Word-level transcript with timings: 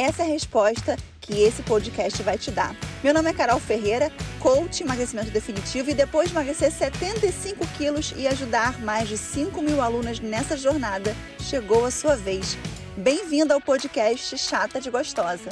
Essa 0.00 0.22
é 0.22 0.24
a 0.24 0.28
resposta 0.30 0.96
que 1.20 1.42
esse 1.42 1.62
podcast 1.62 2.22
vai 2.22 2.38
te 2.38 2.50
dar. 2.50 2.74
Meu 3.04 3.12
nome 3.12 3.28
é 3.28 3.34
Carol 3.34 3.60
Ferreira, 3.60 4.10
coach 4.38 4.82
emagrecimento 4.82 5.30
definitivo 5.30 5.90
e 5.90 5.94
depois 5.94 6.30
de 6.30 6.34
emagrecer 6.34 6.72
75 6.72 7.66
quilos 7.76 8.14
e 8.16 8.26
ajudar 8.26 8.80
mais 8.80 9.10
de 9.10 9.18
5 9.18 9.60
mil 9.60 9.82
alunas 9.82 10.18
nessa 10.18 10.56
jornada, 10.56 11.14
chegou 11.38 11.84
a 11.84 11.90
sua 11.90 12.16
vez. 12.16 12.56
Bem-vindo 12.96 13.52
ao 13.52 13.60
podcast 13.60 14.38
Chata 14.38 14.80
de 14.80 14.88
Gostosa. 14.88 15.50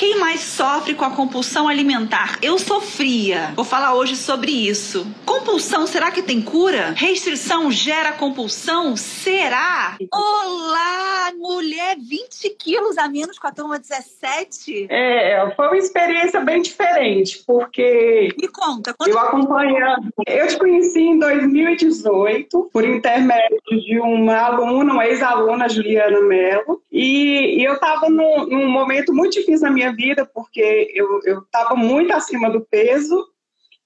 Quem 0.00 0.18
mais 0.18 0.40
sofre 0.40 0.94
com 0.94 1.04
a 1.04 1.10
compulsão 1.10 1.68
alimentar? 1.68 2.38
Eu 2.40 2.58
sofria. 2.58 3.52
Vou 3.54 3.66
falar 3.66 3.94
hoje 3.94 4.16
sobre 4.16 4.50
isso. 4.50 5.06
Compulsão, 5.26 5.86
será 5.86 6.10
que 6.10 6.22
tem 6.22 6.40
cura? 6.40 6.94
Restrição 6.96 7.70
gera 7.70 8.12
compulsão? 8.12 8.96
Será? 8.96 9.98
Olá, 10.10 11.32
mulher, 11.36 11.98
20 11.98 12.48
quilos 12.58 12.96
a 12.96 13.08
menos 13.08 13.38
com 13.38 13.46
a 13.46 13.52
turma 13.52 13.78
17? 13.78 14.86
É, 14.88 15.52
foi 15.54 15.66
uma 15.66 15.76
experiência 15.76 16.40
bem 16.40 16.62
diferente, 16.62 17.42
porque. 17.46 18.34
Me 18.40 18.48
conta, 18.48 18.94
quando... 18.94 19.10
Eu 19.10 19.18
acompanhando. 19.18 20.08
Eu 20.26 20.48
te 20.48 20.56
conheci 20.58 21.00
em 21.00 21.18
2018, 21.18 22.70
por 22.72 22.84
intermédio 22.88 23.60
de 23.68 24.00
uma 24.00 24.38
aluna, 24.38 24.94
uma 24.94 25.06
ex-aluna, 25.06 25.68
Juliana 25.68 26.22
Mello, 26.22 26.80
e, 26.90 27.60
e 27.60 27.64
eu 27.64 27.74
estava 27.74 28.08
num, 28.08 28.46
num 28.46 28.66
momento 28.66 29.12
muito 29.12 29.34
difícil 29.34 29.68
na 29.68 29.70
minha 29.70 29.89
vida, 29.92 30.24
porque 30.26 30.90
eu 30.94 31.40
estava 31.40 31.74
muito 31.74 32.12
acima 32.12 32.50
do 32.50 32.60
peso 32.60 33.26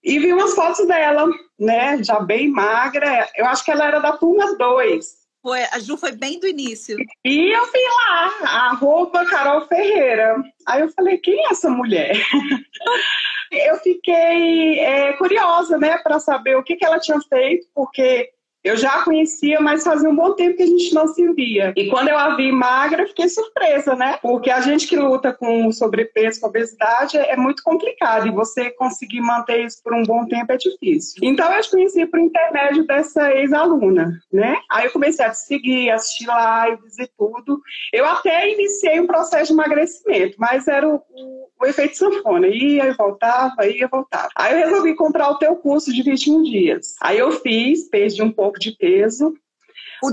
e 0.04 0.18
vi 0.18 0.32
umas 0.32 0.54
fotos 0.54 0.86
dela, 0.86 1.26
né, 1.58 2.02
já 2.02 2.20
bem 2.20 2.48
magra. 2.48 3.26
Eu 3.34 3.46
acho 3.46 3.64
que 3.64 3.70
ela 3.70 3.86
era 3.86 4.00
da 4.00 4.12
turma 4.12 4.56
2. 4.56 5.24
Foi, 5.42 5.62
a 5.62 5.78
Ju 5.78 5.96
foi 5.96 6.12
bem 6.12 6.38
do 6.38 6.46
início. 6.46 6.96
E 7.24 7.50
eu 7.50 7.66
vi 7.66 7.82
lá, 8.08 8.68
arroba 8.68 9.24
Carol 9.26 9.66
Ferreira. 9.66 10.42
Aí 10.66 10.80
eu 10.80 10.90
falei, 10.90 11.18
quem 11.18 11.38
é 11.46 11.50
essa 11.50 11.70
mulher? 11.70 12.16
eu 13.52 13.76
fiquei 13.76 14.80
é, 14.80 15.12
curiosa, 15.14 15.78
né, 15.78 15.98
para 15.98 16.18
saber 16.18 16.56
o 16.56 16.62
que, 16.62 16.76
que 16.76 16.84
ela 16.84 16.98
tinha 16.98 17.20
feito, 17.20 17.66
porque 17.74 18.30
eu 18.64 18.76
já 18.76 18.94
a 18.94 19.04
conhecia, 19.04 19.60
mas 19.60 19.84
fazia 19.84 20.08
um 20.08 20.16
bom 20.16 20.32
tempo 20.32 20.56
que 20.56 20.62
a 20.62 20.66
gente 20.66 20.94
não 20.94 21.06
se 21.06 21.30
via. 21.34 21.74
E 21.76 21.90
quando 21.90 22.08
eu 22.08 22.16
a 22.16 22.34
vi 22.34 22.50
magra, 22.50 23.06
fiquei 23.06 23.28
surpresa, 23.28 23.94
né? 23.94 24.18
Porque 24.22 24.50
a 24.50 24.60
gente 24.62 24.88
que 24.88 24.96
luta 24.96 25.32
com 25.32 25.70
sobrepeso, 25.70 26.40
com 26.40 26.46
obesidade, 26.46 27.18
é 27.18 27.36
muito 27.36 27.62
complicado. 27.62 28.26
E 28.26 28.30
você 28.30 28.70
conseguir 28.70 29.20
manter 29.20 29.66
isso 29.66 29.82
por 29.82 29.92
um 29.92 30.02
bom 30.02 30.26
tempo 30.26 30.50
é 30.50 30.56
difícil. 30.56 31.18
Então 31.22 31.52
eu 31.52 31.60
te 31.60 31.70
conheci 31.70 32.06
por 32.06 32.18
intermédio 32.18 32.86
dessa 32.86 33.30
ex-aluna, 33.34 34.18
né? 34.32 34.56
Aí 34.70 34.86
eu 34.86 34.92
comecei 34.92 35.24
a 35.24 35.30
te 35.30 35.38
seguir, 35.38 35.90
assistir 35.90 36.26
lives 36.26 36.98
e 36.98 37.06
tudo. 37.18 37.60
Eu 37.92 38.06
até 38.06 38.50
iniciei 38.50 38.98
um 38.98 39.06
processo 39.06 39.48
de 39.48 39.52
emagrecimento, 39.52 40.36
mas 40.38 40.66
era 40.66 40.88
o, 40.88 41.02
o, 41.10 41.48
o 41.60 41.66
efeito 41.66 41.98
sanfona. 41.98 42.46
Ia 42.46 42.86
e 42.86 42.94
voltava, 42.94 43.66
ia 43.66 43.84
e 43.84 43.88
voltava. 43.88 44.30
Aí 44.34 44.58
eu 44.58 44.68
resolvi 44.68 44.94
comprar 44.94 45.30
o 45.30 45.38
teu 45.38 45.54
curso 45.56 45.92
de 45.92 46.02
21 46.02 46.42
dias. 46.44 46.94
Aí 47.02 47.18
eu 47.18 47.30
fiz, 47.32 47.88
perdi 47.90 48.22
um 48.22 48.32
pouco 48.32 48.53
pouco 48.54 48.58
de 48.58 48.72
peso, 48.72 49.34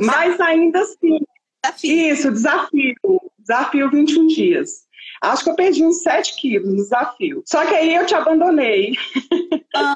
mas 0.01 0.39
ainda 0.39 0.81
assim. 0.81 1.19
Desafio. 1.63 2.11
Isso, 2.11 2.31
desafio. 2.31 3.21
Desafio 3.37 3.91
21 3.91 4.27
dias. 4.27 4.87
Acho 5.21 5.43
que 5.43 5.49
eu 5.51 5.55
perdi 5.55 5.83
uns 5.83 6.01
7 6.01 6.35
quilos 6.35 6.67
no 6.67 6.75
desafio. 6.75 7.43
Só 7.45 7.63
que 7.65 7.75
aí 7.75 7.93
eu 7.93 8.05
te 8.05 8.15
abandonei. 8.15 8.93
Ah. 9.73 9.95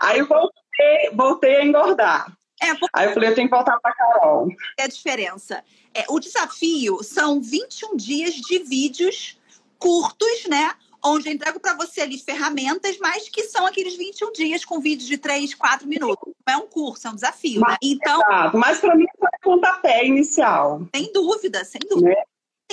aí 0.00 0.18
eu 0.18 0.26
voltei, 0.26 1.10
voltei 1.14 1.56
a 1.56 1.64
engordar. 1.64 2.36
É, 2.60 2.74
porque... 2.74 2.88
Aí 2.92 3.06
eu 3.06 3.14
falei, 3.14 3.30
eu 3.30 3.34
tenho 3.34 3.48
que 3.48 3.54
voltar 3.54 3.78
para 3.80 3.94
Carol. 3.94 4.48
É 4.78 4.84
a 4.84 4.88
diferença. 4.88 5.62
É, 5.94 6.04
o 6.08 6.18
desafio 6.18 7.02
são 7.02 7.40
21 7.40 7.96
dias 7.96 8.34
de 8.34 8.58
vídeos 8.58 9.38
curtos, 9.78 10.46
né? 10.48 10.72
Onde 11.06 11.28
eu 11.28 11.32
entrego 11.32 11.60
para 11.60 11.74
você 11.74 12.02
ali 12.02 12.18
ferramentas, 12.18 12.98
mas 12.98 13.28
que 13.28 13.44
são 13.44 13.66
aqueles 13.66 13.96
21 13.96 14.32
dias 14.32 14.64
com 14.64 14.80
vídeos 14.80 15.08
de 15.08 15.18
3, 15.18 15.54
4 15.54 15.86
minutos. 15.86 16.32
Não 16.46 16.54
é 16.54 16.56
um 16.56 16.66
curso, 16.66 17.06
é 17.06 17.10
um 17.10 17.14
desafio. 17.14 17.60
Né? 17.60 17.66
Mas, 17.66 17.72
né? 17.72 17.78
Então, 17.82 18.20
exato. 18.20 18.58
mas 18.58 18.78
para 18.78 18.94
mim 18.94 19.06
foi 19.18 19.28
pontapé 19.42 20.04
inicial. 20.06 20.86
Sem 20.94 21.12
dúvida, 21.12 21.64
sem 21.64 21.80
dúvida. 21.88 22.10
Né? 22.10 22.22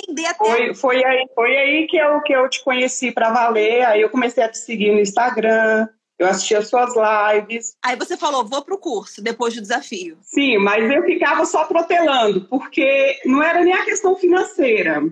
Entender 0.00 0.26
até... 0.26 0.44
foi, 0.44 0.74
foi, 0.74 1.04
aí, 1.04 1.26
foi 1.34 1.56
aí 1.56 1.86
que 1.86 1.96
eu, 1.96 2.20
que 2.22 2.32
eu 2.32 2.48
te 2.48 2.62
conheci 2.64 3.12
para 3.12 3.30
valer, 3.30 3.84
aí 3.84 4.00
eu 4.00 4.10
comecei 4.10 4.42
a 4.42 4.48
te 4.48 4.58
seguir 4.58 4.92
no 4.92 5.00
Instagram, 5.00 5.88
eu 6.18 6.26
assistia 6.26 6.62
suas 6.62 6.94
lives. 6.94 7.76
Aí 7.82 7.96
você 7.96 8.16
falou, 8.16 8.44
vou 8.44 8.64
pro 8.64 8.78
curso, 8.78 9.22
depois 9.22 9.54
do 9.54 9.60
desafio. 9.60 10.18
Sim, 10.22 10.58
mas 10.58 10.90
eu 10.90 11.02
ficava 11.04 11.44
só 11.44 11.64
protelando, 11.64 12.46
porque 12.48 13.20
não 13.24 13.42
era 13.42 13.62
nem 13.62 13.74
a 13.74 13.84
questão 13.84 14.16
financeira. 14.16 15.02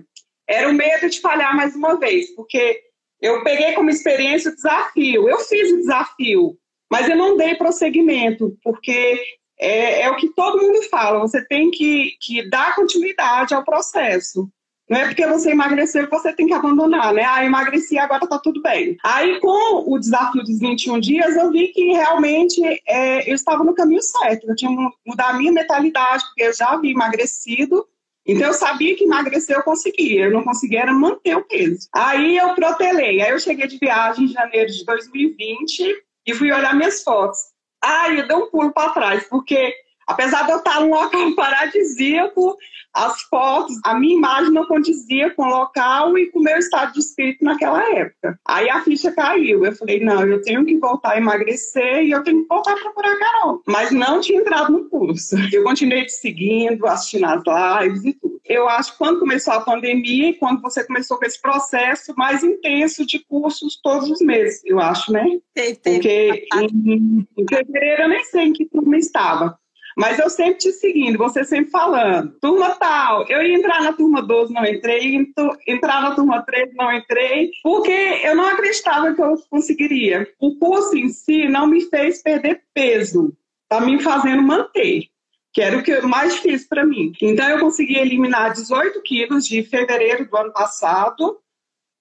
Era 0.47 0.69
o 0.69 0.73
medo 0.73 1.09
de 1.09 1.21
falhar 1.21 1.55
mais 1.55 1.75
uma 1.75 1.97
vez, 1.97 2.33
porque 2.35 2.81
eu 3.23 3.41
peguei 3.41 3.71
como 3.71 3.89
experiência 3.89 4.51
o 4.51 4.55
desafio. 4.55 5.29
Eu 5.29 5.39
fiz 5.39 5.71
o 5.71 5.77
desafio, 5.77 6.57
mas 6.91 7.07
eu 7.07 7.15
não 7.15 7.37
dei 7.37 7.55
prosseguimento, 7.55 8.57
porque 8.61 9.17
é, 9.57 10.01
é 10.01 10.11
o 10.11 10.17
que 10.17 10.27
todo 10.33 10.61
mundo 10.61 10.83
fala: 10.89 11.19
você 11.19 11.43
tem 11.45 11.71
que, 11.71 12.11
que 12.19 12.49
dar 12.49 12.75
continuidade 12.75 13.53
ao 13.53 13.63
processo. 13.63 14.49
Não 14.89 14.99
é 14.99 15.05
porque 15.05 15.25
você 15.25 15.51
emagreceu 15.51 16.05
que 16.05 16.11
você 16.11 16.33
tem 16.33 16.45
que 16.45 16.53
abandonar, 16.53 17.13
né? 17.13 17.23
Ah, 17.23 17.45
emagreci, 17.45 17.97
agora 17.97 18.27
tá 18.27 18.37
tudo 18.37 18.61
bem. 18.61 18.97
Aí, 19.01 19.39
com 19.39 19.89
o 19.89 19.97
desafio 19.97 20.43
dos 20.43 20.59
21 20.59 20.99
dias, 20.99 21.37
eu 21.37 21.49
vi 21.49 21.69
que 21.69 21.93
realmente 21.93 22.61
é, 22.85 23.29
eu 23.29 23.33
estava 23.33 23.63
no 23.63 23.73
caminho 23.73 24.01
certo. 24.01 24.49
Eu 24.49 24.55
tinha 24.55 24.69
que 24.69 25.09
mudar 25.09 25.29
a 25.29 25.37
minha 25.37 25.53
mentalidade, 25.53 26.25
porque 26.25 26.43
eu 26.43 26.53
já 26.53 26.67
havia 26.67 26.91
emagrecido 26.91 27.87
então 28.25 28.47
eu 28.47 28.53
sabia 28.53 28.95
que 28.95 29.03
emagrecer 29.03 29.55
eu 29.55 29.63
conseguia, 29.63 30.25
eu 30.25 30.31
não 30.31 30.43
conseguia 30.43 30.81
era 30.81 30.93
manter 30.93 31.35
o 31.35 31.43
peso. 31.43 31.87
Aí 31.93 32.37
eu 32.37 32.55
protelei, 32.55 33.21
aí 33.21 33.31
eu 33.31 33.39
cheguei 33.39 33.67
de 33.67 33.77
viagem 33.77 34.25
em 34.25 34.29
janeiro 34.29 34.71
de 34.71 34.85
2020 34.85 36.03
e 36.25 36.33
fui 36.33 36.51
olhar 36.51 36.75
minhas 36.75 37.03
fotos. 37.03 37.39
Ai, 37.83 38.21
eu 38.21 38.27
dei 38.27 38.37
um 38.37 38.49
pulo 38.49 38.71
para 38.71 38.91
trás, 38.91 39.27
porque 39.27 39.73
apesar 40.07 40.45
de 40.45 40.51
eu 40.51 40.57
estar 40.57 40.79
num 40.81 40.89
local 40.89 41.35
paradisíaco, 41.35 42.57
as 42.93 43.23
fotos, 43.23 43.75
a 43.83 43.97
minha 43.97 44.15
imagem 44.15 44.51
não 44.51 44.67
condizia 44.67 45.31
com 45.31 45.43
o 45.43 45.49
local 45.49 46.15
e 46.17 46.27
com 46.27 46.39
o 46.39 46.43
meu 46.43 46.57
estado 46.57 46.93
de 46.93 46.99
espírito 46.99 47.43
naquela 47.43 47.83
época. 47.97 48.39
Aí 48.47 48.69
a 48.69 48.83
ficha 48.83 49.11
caiu. 49.11 49.65
Eu 49.65 49.75
falei, 49.75 49.99
não, 49.99 50.21
eu 50.25 50.41
tenho 50.41 50.63
que 50.63 50.77
voltar 50.77 51.13
a 51.13 51.17
emagrecer 51.17 52.03
e 52.03 52.11
eu 52.11 52.23
tenho 52.23 52.43
que 52.43 52.47
voltar 52.47 52.73
a 52.73 52.77
procurar 52.77 53.13
a 53.13 53.19
Carol. 53.19 53.61
Mas 53.65 53.91
não 53.91 54.19
tinha 54.21 54.39
entrado 54.39 54.71
no 54.71 54.87
curso. 54.89 55.35
Eu 55.51 55.63
continuei 55.63 56.05
te 56.05 56.11
seguindo, 56.11 56.85
assistindo 56.85 57.25
as 57.25 57.81
lives 57.81 58.05
e 58.05 58.13
tudo. 58.13 58.39
Eu 58.45 58.67
acho 58.69 58.91
que 58.91 58.97
quando 58.97 59.19
começou 59.19 59.53
a 59.53 59.61
pandemia 59.61 60.29
e 60.29 60.33
quando 60.33 60.61
você 60.61 60.83
começou 60.83 61.17
com 61.17 61.25
esse 61.25 61.41
processo 61.41 62.13
mais 62.15 62.43
intenso 62.43 63.05
de 63.05 63.19
cursos 63.19 63.79
todos 63.81 64.09
os 64.09 64.19
meses, 64.21 64.61
eu 64.65 64.79
acho, 64.79 65.11
né? 65.11 65.25
Teve, 65.53 65.75
teve. 65.77 65.95
Porque 65.95 66.47
em, 66.55 67.27
em 67.37 67.45
fevereiro 67.47 68.03
eu 68.03 68.09
nem 68.09 68.23
sei 68.25 68.43
em 68.43 68.53
que 68.53 68.65
turma 68.65 68.97
estava. 68.97 69.57
Mas 69.95 70.19
eu 70.19 70.29
sempre 70.29 70.55
te 70.55 70.71
seguindo, 70.71 71.17
você 71.17 71.43
sempre 71.43 71.69
falando. 71.69 72.35
Turma 72.39 72.71
tal, 72.75 73.25
eu 73.29 73.41
ia 73.43 73.55
entrar 73.55 73.81
na 73.81 73.93
turma 73.93 74.21
12, 74.21 74.53
não 74.53 74.65
entrei, 74.65 75.33
entrar 75.67 76.01
na 76.01 76.15
turma 76.15 76.41
13, 76.41 76.73
não 76.75 76.91
entrei, 76.91 77.51
porque 77.61 77.91
eu 78.23 78.35
não 78.35 78.45
acreditava 78.45 79.13
que 79.13 79.21
eu 79.21 79.35
conseguiria. 79.49 80.27
O 80.39 80.57
curso 80.57 80.97
em 80.97 81.09
si 81.09 81.47
não 81.47 81.67
me 81.67 81.81
fez 81.81 82.21
perder 82.21 82.63
peso, 82.73 83.35
tá 83.69 83.79
me 83.79 84.01
fazendo 84.01 84.41
manter 84.41 85.13
que 85.53 85.61
era 85.61 85.77
o 85.77 85.83
que 85.83 86.01
mais 86.01 86.33
difícil 86.33 86.67
para 86.67 86.83
mim. 86.83 87.13
Então 87.21 87.47
eu 87.47 87.59
consegui 87.59 87.95
eliminar 87.95 88.53
18 88.53 88.99
quilos 89.03 89.45
de 89.45 89.61
fevereiro 89.61 90.27
do 90.27 90.35
ano 90.35 90.51
passado 90.51 91.37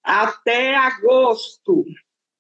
até 0.03 0.75
agosto. 0.75 1.85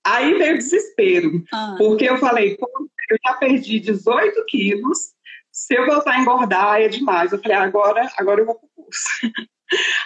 Aí 0.04 0.34
veio 0.34 0.54
o 0.54 0.58
desespero, 0.58 1.44
ah. 1.52 1.76
porque 1.78 2.04
eu 2.04 2.16
falei, 2.16 2.56
eu 2.58 3.19
já 3.25 3.34
perdi 3.34 3.78
18 3.78 4.44
quilos, 4.46 5.12
se 5.52 5.75
eu 5.75 5.87
voltar 5.87 6.12
a 6.12 6.19
engordar 6.19 6.81
é 6.81 6.88
demais. 6.88 7.31
Eu 7.31 7.40
falei, 7.40 7.56
agora, 7.56 8.10
agora 8.16 8.40
eu 8.40 8.46
vou 8.46 8.54
pro 8.54 8.69
curso. 8.75 9.08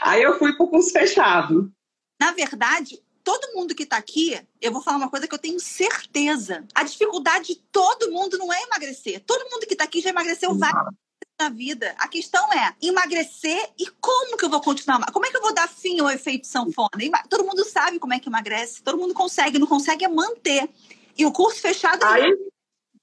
Aí 0.03 0.23
eu 0.23 0.39
fui 0.39 0.57
pro 0.57 0.69
curso 0.69 0.91
fechado. 0.91 1.73
Na 2.21 2.33
verdade, 2.33 3.01
todo 3.23 3.55
mundo 3.55 3.75
que 3.75 3.85
está 3.85 3.97
aqui, 3.97 4.41
eu 4.61 4.73
vou 4.73 4.83
falar 4.83 4.97
uma 4.97 5.11
coisa 5.11 5.29
que 5.29 5.35
eu 5.35 5.39
tenho 5.39 5.61
certeza. 5.61 6.65
A 6.75 6.83
dificuldade 6.83 7.55
de 7.55 7.57
todo 7.73 8.11
mundo 8.11 8.37
não 8.39 8.53
é 8.53 8.63
emagrecer. 8.63 9.23
Todo 9.25 9.49
mundo 9.51 9.67
que 9.67 9.75
está 9.75 9.85
aqui 9.85 10.01
já 10.01 10.11
emagreceu 10.11 10.55
várias 10.55 10.95
na 11.39 11.49
vida. 11.51 11.95
A 11.99 12.09
questão 12.09 12.53
é 12.53 12.75
emagrecer 12.81 13.71
e 13.79 13.87
como 14.01 14.37
que 14.37 14.45
eu 14.45 14.51
vou 14.51 14.61
continuar? 14.61 15.13
Como 15.13 15.27
é 15.27 15.31
que 15.31 15.37
eu 15.37 15.43
vou 15.43 15.55
dar 15.55 15.69
fim 15.69 16.01
ao 16.01 16.11
efeito 16.11 16.47
sanfona? 16.47 16.89
Todo 17.29 17.45
mundo 17.45 17.65
sabe 17.65 17.99
como 17.99 18.15
é 18.15 18.19
que 18.19 18.29
emagrece, 18.29 18.83
todo 18.83 18.99
mundo 18.99 19.13
consegue, 19.13 19.59
não 19.59 19.67
consegue 19.67 20.05
é 20.05 20.09
manter. 20.09 20.69
E 21.17 21.25
o 21.25 21.33
curso 21.33 21.61
fechado 21.61 22.05
é 22.05 22.09
Aí, 22.09 22.39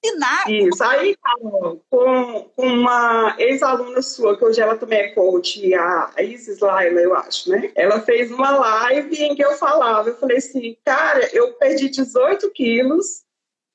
ensinar. 0.04 0.50
Isso, 0.50 0.84
aí, 0.84 1.16
com, 1.90 2.50
uma 2.58 3.36
ex-aluna 3.38 4.02
sua, 4.02 4.38
que 4.38 4.44
hoje 4.44 4.62
ela 4.62 4.76
também 4.76 5.00
é 5.00 5.12
coach, 5.12 5.74
a 5.74 6.12
Isis 6.20 6.60
Laila, 6.60 7.00
eu 7.00 7.16
acho, 7.16 7.50
né? 7.50 7.72
Ela 7.76 8.02
fez 8.02 8.32
uma 8.32 8.52
live 8.52 9.24
em 9.24 9.36
que 9.36 9.44
eu 9.44 9.54
falava, 9.54 10.10
eu 10.10 10.18
falei 10.18 10.38
assim, 10.38 10.78
cara, 10.84 11.30
eu 11.34 11.54
perdi 11.54 11.90
18 11.90 12.50
quilos 12.52 13.24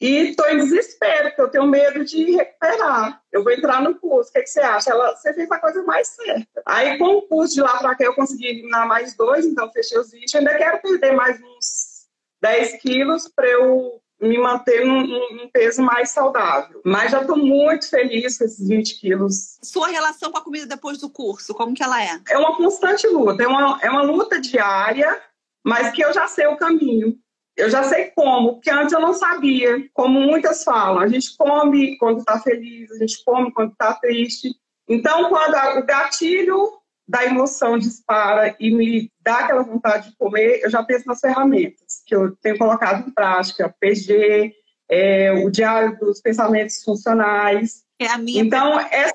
e 0.00 0.30
estou 0.30 0.48
em 0.48 0.58
desespero, 0.58 1.28
porque 1.28 1.40
eu 1.40 1.48
tenho 1.48 1.66
medo 1.66 2.04
de 2.04 2.30
recuperar. 2.36 3.20
Eu 3.32 3.42
vou 3.42 3.52
entrar 3.52 3.82
no 3.82 3.98
curso, 3.98 4.30
o 4.30 4.32
que, 4.32 4.42
que 4.42 4.50
você 4.50 4.60
acha? 4.60 4.90
Ela, 4.90 5.16
você 5.16 5.34
fez 5.34 5.50
a 5.50 5.58
coisa 5.58 5.82
mais 5.82 6.08
certa. 6.08 6.62
Aí, 6.64 6.98
com 6.98 7.16
o 7.16 7.22
curso 7.22 7.54
de 7.54 7.62
lá 7.62 7.76
para 7.78 7.96
cá, 7.96 8.04
eu 8.04 8.14
consegui 8.14 8.46
eliminar 8.46 8.86
mais 8.86 9.16
dois, 9.16 9.44
então 9.44 9.70
fechei 9.72 9.98
os 9.98 10.12
20. 10.12 10.38
Ainda 10.38 10.56
quero 10.56 10.80
perder 10.80 11.12
mais 11.12 11.40
uns 11.42 12.06
10 12.40 12.80
quilos 12.80 13.28
para 13.28 13.48
eu 13.48 14.00
me 14.20 14.36
manter 14.38 14.84
num, 14.84 15.06
num, 15.06 15.48
peso 15.52 15.82
mais 15.82 16.10
saudável. 16.10 16.80
Mas 16.84 17.12
já 17.12 17.20
estou 17.20 17.36
muito 17.36 17.88
feliz 17.88 18.38
com 18.38 18.44
esses 18.44 18.68
20 18.68 19.00
quilos. 19.00 19.58
Sua 19.62 19.88
relação 19.88 20.32
com 20.32 20.38
a 20.38 20.44
comida 20.44 20.66
depois 20.66 20.98
do 20.98 21.08
curso, 21.08 21.54
como 21.54 21.74
que 21.74 21.82
ela 21.82 22.02
é? 22.02 22.20
É 22.28 22.36
uma 22.36 22.56
constante 22.56 23.06
luta, 23.06 23.42
é 23.42 23.46
uma, 23.46 23.78
é 23.80 23.90
uma 23.90 24.02
luta 24.02 24.40
diária, 24.40 25.20
mas 25.64 25.92
que 25.92 26.02
eu 26.02 26.12
já 26.12 26.26
sei 26.26 26.46
o 26.46 26.56
caminho. 26.56 27.16
Eu 27.56 27.68
já 27.68 27.82
sei 27.82 28.12
como, 28.14 28.54
porque 28.54 28.70
antes 28.70 28.92
eu 28.92 29.00
não 29.00 29.12
sabia. 29.12 29.88
Como 29.92 30.20
muitas 30.20 30.62
falam, 30.62 31.00
a 31.00 31.08
gente 31.08 31.36
come 31.36 31.96
quando 31.98 32.20
está 32.20 32.38
feliz, 32.40 32.90
a 32.92 32.98
gente 32.98 33.22
come 33.24 33.52
quando 33.52 33.72
está 33.72 33.94
triste. 33.94 34.54
Então, 34.88 35.28
quando 35.28 35.54
o 35.78 35.84
gatilho 35.84 36.78
da 37.08 37.24
emoção 37.24 37.78
dispara 37.78 38.54
e 38.60 38.70
me 38.70 39.10
dá 39.22 39.38
aquela 39.38 39.62
vontade 39.62 40.10
de 40.10 40.16
comer, 40.16 40.60
eu 40.62 40.70
já 40.70 40.82
penso 40.82 41.06
nas 41.06 41.20
ferramentas 41.20 42.02
que 42.06 42.14
eu 42.14 42.36
tenho 42.36 42.58
colocado 42.58 43.08
em 43.08 43.10
prática, 43.10 43.74
PG, 43.80 44.54
é, 44.90 45.32
o 45.32 45.50
diário 45.50 45.98
dos 45.98 46.20
pensamentos 46.20 46.82
funcionais. 46.84 47.82
É 47.98 48.06
a 48.06 48.18
minha. 48.18 48.42
Então, 48.42 48.78
essa 48.78 49.14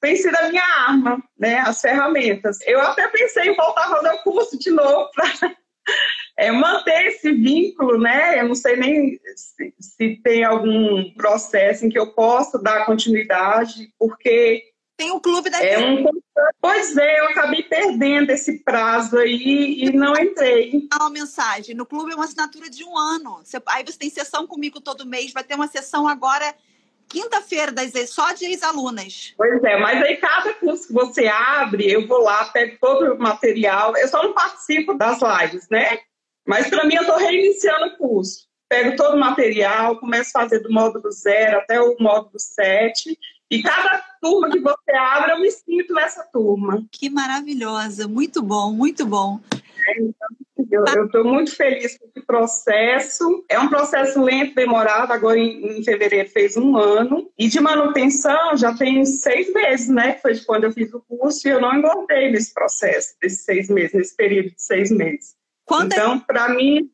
tem 0.00 0.16
sido, 0.16 0.34
a 0.34 0.48
minha 0.48 0.64
arma, 0.88 1.22
né? 1.38 1.58
As 1.58 1.80
ferramentas. 1.80 2.58
Eu 2.66 2.80
até 2.80 3.06
pensei 3.08 3.50
em 3.50 3.56
voltar 3.56 3.84
a 3.84 3.96
fazer 3.96 4.10
o 4.10 4.22
curso 4.22 4.58
de 4.58 4.70
novo 4.70 5.10
para 5.14 5.26
é, 6.38 6.50
manter 6.50 7.08
esse 7.08 7.30
vínculo, 7.32 8.00
né? 8.00 8.40
Eu 8.40 8.48
não 8.48 8.54
sei 8.54 8.76
nem 8.76 9.20
se, 9.36 9.74
se 9.78 10.16
tem 10.22 10.42
algum 10.42 11.12
processo 11.14 11.84
em 11.84 11.90
que 11.90 11.98
eu 11.98 12.14
possa 12.14 12.58
dar 12.58 12.86
continuidade, 12.86 13.92
porque 13.98 14.70
tem 15.00 15.10
o 15.10 15.18
clube 15.18 15.48
da 15.48 15.64
é 15.64 15.78
um 15.78 16.04
Pois 16.60 16.94
é, 16.94 17.20
eu 17.20 17.28
acabei 17.30 17.62
perdendo 17.62 18.30
esse 18.30 18.62
prazo 18.62 19.16
aí 19.16 19.84
e 19.84 19.92
não 19.92 20.14
entrei. 20.14 20.86
Uma 20.94 21.08
mensagem. 21.08 21.74
No 21.74 21.86
clube 21.86 22.12
é 22.12 22.14
uma 22.14 22.24
assinatura 22.24 22.68
de 22.68 22.84
um 22.84 22.98
ano. 22.98 23.42
Aí 23.66 23.82
você 23.82 23.98
tem 23.98 24.10
sessão 24.10 24.46
comigo 24.46 24.78
todo 24.78 25.06
mês. 25.06 25.32
Vai 25.32 25.42
ter 25.42 25.54
uma 25.54 25.68
sessão 25.68 26.06
agora, 26.06 26.54
quinta-feira, 27.08 27.72
só 28.06 28.32
de 28.32 28.44
ex-alunas. 28.44 29.32
Pois 29.38 29.62
é, 29.64 29.78
mas 29.78 30.02
aí 30.02 30.16
cada 30.18 30.52
curso 30.54 30.88
que 30.88 30.92
você 30.92 31.26
abre, 31.28 31.90
eu 31.90 32.06
vou 32.06 32.22
lá, 32.22 32.44
pego 32.46 32.76
todo 32.78 33.14
o 33.14 33.18
material. 33.18 33.96
Eu 33.96 34.08
só 34.08 34.22
não 34.22 34.34
participo 34.34 34.94
das 34.94 35.20
lives, 35.22 35.66
né? 35.70 35.98
Mas 36.46 36.68
para 36.68 36.84
mim, 36.84 36.96
eu 36.96 37.02
estou 37.02 37.16
reiniciando 37.16 37.86
o 37.86 37.96
curso. 37.96 38.46
Pego 38.68 38.96
todo 38.96 39.14
o 39.14 39.20
material, 39.20 39.98
começo 39.98 40.30
a 40.36 40.42
fazer 40.42 40.60
do 40.60 40.70
módulo 40.70 41.10
zero 41.10 41.58
até 41.58 41.80
o 41.80 41.96
módulo 41.98 42.38
7 42.38 43.18
e 43.50 43.62
cada 43.62 44.04
turma 44.20 44.48
que 44.48 44.60
você 44.60 44.92
abre, 44.92 45.32
eu 45.32 45.40
me 45.40 45.50
sinto 45.50 45.92
nessa 45.92 46.22
turma. 46.22 46.86
Que 46.92 47.10
maravilhosa, 47.10 48.06
muito 48.06 48.40
bom, 48.42 48.72
muito 48.72 49.04
bom. 49.04 49.40
eu 50.70 51.06
estou 51.06 51.24
muito 51.24 51.56
feliz 51.56 51.98
com 51.98 52.06
esse 52.06 52.24
processo. 52.24 53.44
É 53.48 53.58
um 53.58 53.68
processo 53.68 54.22
lento, 54.22 54.54
demorado. 54.54 55.12
Agora, 55.12 55.36
em, 55.36 55.78
em, 55.78 55.82
fevereiro, 55.82 56.28
fez 56.30 56.56
um 56.56 56.76
ano. 56.76 57.28
E 57.36 57.48
de 57.48 57.58
manutenção, 57.60 58.56
já 58.56 58.72
tem 58.72 59.04
seis 59.04 59.52
meses, 59.52 59.88
né? 59.88 60.14
Foi 60.22 60.34
de 60.34 60.44
quando 60.44 60.64
eu 60.64 60.72
fiz 60.72 60.92
o 60.94 61.00
curso 61.00 61.48
e 61.48 61.50
eu 61.50 61.60
não 61.60 61.74
engordei 61.74 62.30
nesse 62.30 62.54
processo, 62.54 63.16
desses 63.20 63.44
seis 63.44 63.68
meses, 63.68 63.94
nesse 63.94 64.16
período 64.16 64.50
de 64.54 64.62
seis 64.62 64.92
meses. 64.92 65.34
Quanto 65.64 65.92
então, 65.92 66.14
é... 66.16 66.20
para 66.20 66.48
mim, 66.50 66.88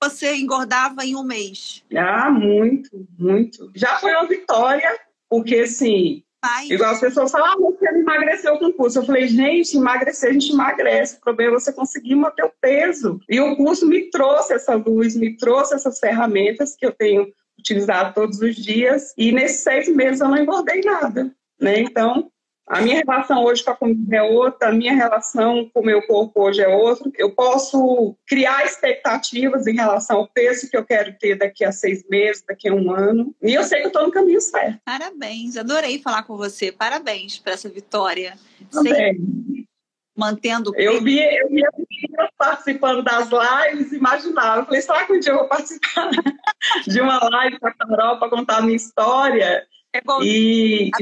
você 0.00 0.36
engordava 0.36 1.04
em 1.04 1.16
um 1.16 1.24
mês? 1.24 1.84
Ah, 1.96 2.30
muito, 2.30 2.90
muito. 3.18 3.72
Já 3.74 3.96
foi 3.98 4.12
uma 4.12 4.26
vitória 4.26 4.98
porque, 5.30 5.54
assim, 5.60 6.24
Ai. 6.42 6.66
igual 6.70 6.90
as 6.90 7.00
pessoas 7.00 7.30
falam, 7.30 7.52
ah, 7.52 7.56
você 7.56 7.86
emagreceu 7.86 8.58
com 8.58 8.66
o 8.66 8.72
curso. 8.72 8.98
Eu 8.98 9.06
falei, 9.06 9.28
gente, 9.28 9.76
emagrecer, 9.76 10.30
a 10.30 10.32
gente 10.32 10.52
emagrece. 10.52 11.16
O 11.16 11.20
problema 11.20 11.56
é 11.56 11.60
você 11.60 11.72
conseguir 11.72 12.16
manter 12.16 12.44
o 12.44 12.52
peso. 12.60 13.20
E 13.28 13.40
o 13.40 13.56
curso 13.56 13.86
me 13.86 14.10
trouxe 14.10 14.54
essa 14.54 14.74
luz, 14.74 15.14
me 15.14 15.36
trouxe 15.36 15.74
essas 15.74 16.00
ferramentas 16.00 16.74
que 16.74 16.84
eu 16.84 16.92
tenho 16.92 17.32
utilizado 17.56 18.12
todos 18.12 18.40
os 18.40 18.56
dias. 18.56 19.14
E 19.16 19.30
nesses 19.30 19.60
seis 19.60 19.88
meses 19.88 20.20
eu 20.20 20.28
não 20.28 20.38
engordei 20.38 20.80
nada. 20.80 21.32
Né? 21.60 21.80
Então, 21.80 22.30
a 22.70 22.80
minha 22.80 22.98
relação 22.98 23.42
hoje 23.42 23.64
com 23.64 23.72
a 23.72 23.76
comida 23.76 24.16
é 24.16 24.22
outra, 24.22 24.68
a 24.68 24.72
minha 24.72 24.94
relação 24.94 25.68
com 25.74 25.80
o 25.80 25.84
meu 25.84 26.00
corpo 26.06 26.44
hoje 26.44 26.62
é 26.62 26.68
outra. 26.68 27.10
Eu 27.18 27.32
posso 27.32 28.16
criar 28.24 28.64
expectativas 28.64 29.66
em 29.66 29.74
relação 29.74 30.18
ao 30.18 30.28
peso 30.28 30.70
que 30.70 30.76
eu 30.76 30.84
quero 30.84 31.12
ter 31.18 31.34
daqui 31.34 31.64
a 31.64 31.72
seis 31.72 32.04
meses, 32.08 32.44
daqui 32.46 32.68
a 32.68 32.72
um 32.72 32.92
ano. 32.92 33.34
E 33.42 33.52
eu 33.52 33.64
sei 33.64 33.80
que 33.80 33.86
eu 33.86 33.88
estou 33.88 34.06
no 34.06 34.12
caminho 34.12 34.40
certo. 34.40 34.78
Parabéns, 34.84 35.56
adorei 35.56 36.00
falar 36.00 36.22
com 36.22 36.36
você. 36.36 36.70
Parabéns 36.70 37.38
por 37.38 37.52
essa 37.52 37.68
vitória. 37.68 38.34
Também. 38.70 39.18
Mantendo. 40.16 40.72
Eu 40.76 41.02
vi, 41.02 41.18
eu 41.18 41.48
vi 41.48 41.62
participando 42.38 43.02
das 43.02 43.30
lives, 43.30 43.92
imaginava. 43.92 44.60
Eu 44.60 44.66
falei, 44.66 44.80
será 44.80 45.04
que 45.06 45.12
um 45.12 45.18
dia 45.18 45.32
eu 45.32 45.38
vou 45.38 45.48
participar 45.48 46.10
de 46.86 47.00
uma 47.00 47.18
live 47.30 47.58
com 47.58 47.66
a 47.66 47.74
Carol 47.74 48.18
para 48.20 48.30
contar 48.30 48.58
a 48.58 48.62
minha 48.62 48.76
história? 48.76 49.66
É 49.92 50.00
bom. 50.00 50.22
E, 50.22 50.92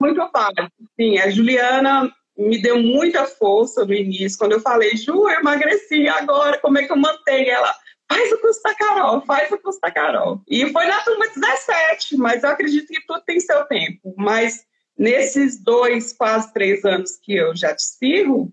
muito 0.00 0.28
fácil. 0.30 0.68
Sim, 0.98 1.18
a 1.18 1.30
Juliana 1.30 2.12
me 2.36 2.60
deu 2.60 2.80
muita 2.82 3.26
força 3.26 3.84
no 3.84 3.94
início, 3.94 4.38
quando 4.38 4.52
eu 4.52 4.60
falei, 4.60 4.96
Ju, 4.96 5.12
eu 5.12 5.40
emagreci 5.40 6.08
agora, 6.08 6.58
como 6.58 6.78
é 6.78 6.84
que 6.84 6.92
eu 6.92 6.96
mantenho? 6.96 7.50
Ela, 7.50 7.74
faz 8.10 8.32
o 8.32 8.40
curso 8.40 8.62
da 8.62 8.74
Carol, 8.74 9.20
faz 9.22 9.50
o 9.50 9.58
curso 9.58 9.80
da 9.80 9.90
Carol. 9.90 10.42
E 10.48 10.70
foi 10.70 10.86
na 10.86 11.00
turma 11.00 11.26
17, 11.28 12.16
mas 12.16 12.42
eu 12.42 12.50
acredito 12.50 12.86
que 12.86 13.04
tudo 13.06 13.22
tem 13.22 13.40
seu 13.40 13.64
tempo. 13.66 14.14
Mas 14.16 14.64
nesses 14.96 15.62
dois, 15.62 16.12
quase 16.12 16.52
três 16.52 16.84
anos 16.84 17.16
que 17.16 17.34
eu 17.36 17.56
já 17.56 17.74
te 17.74 17.82
sigo, 17.82 18.52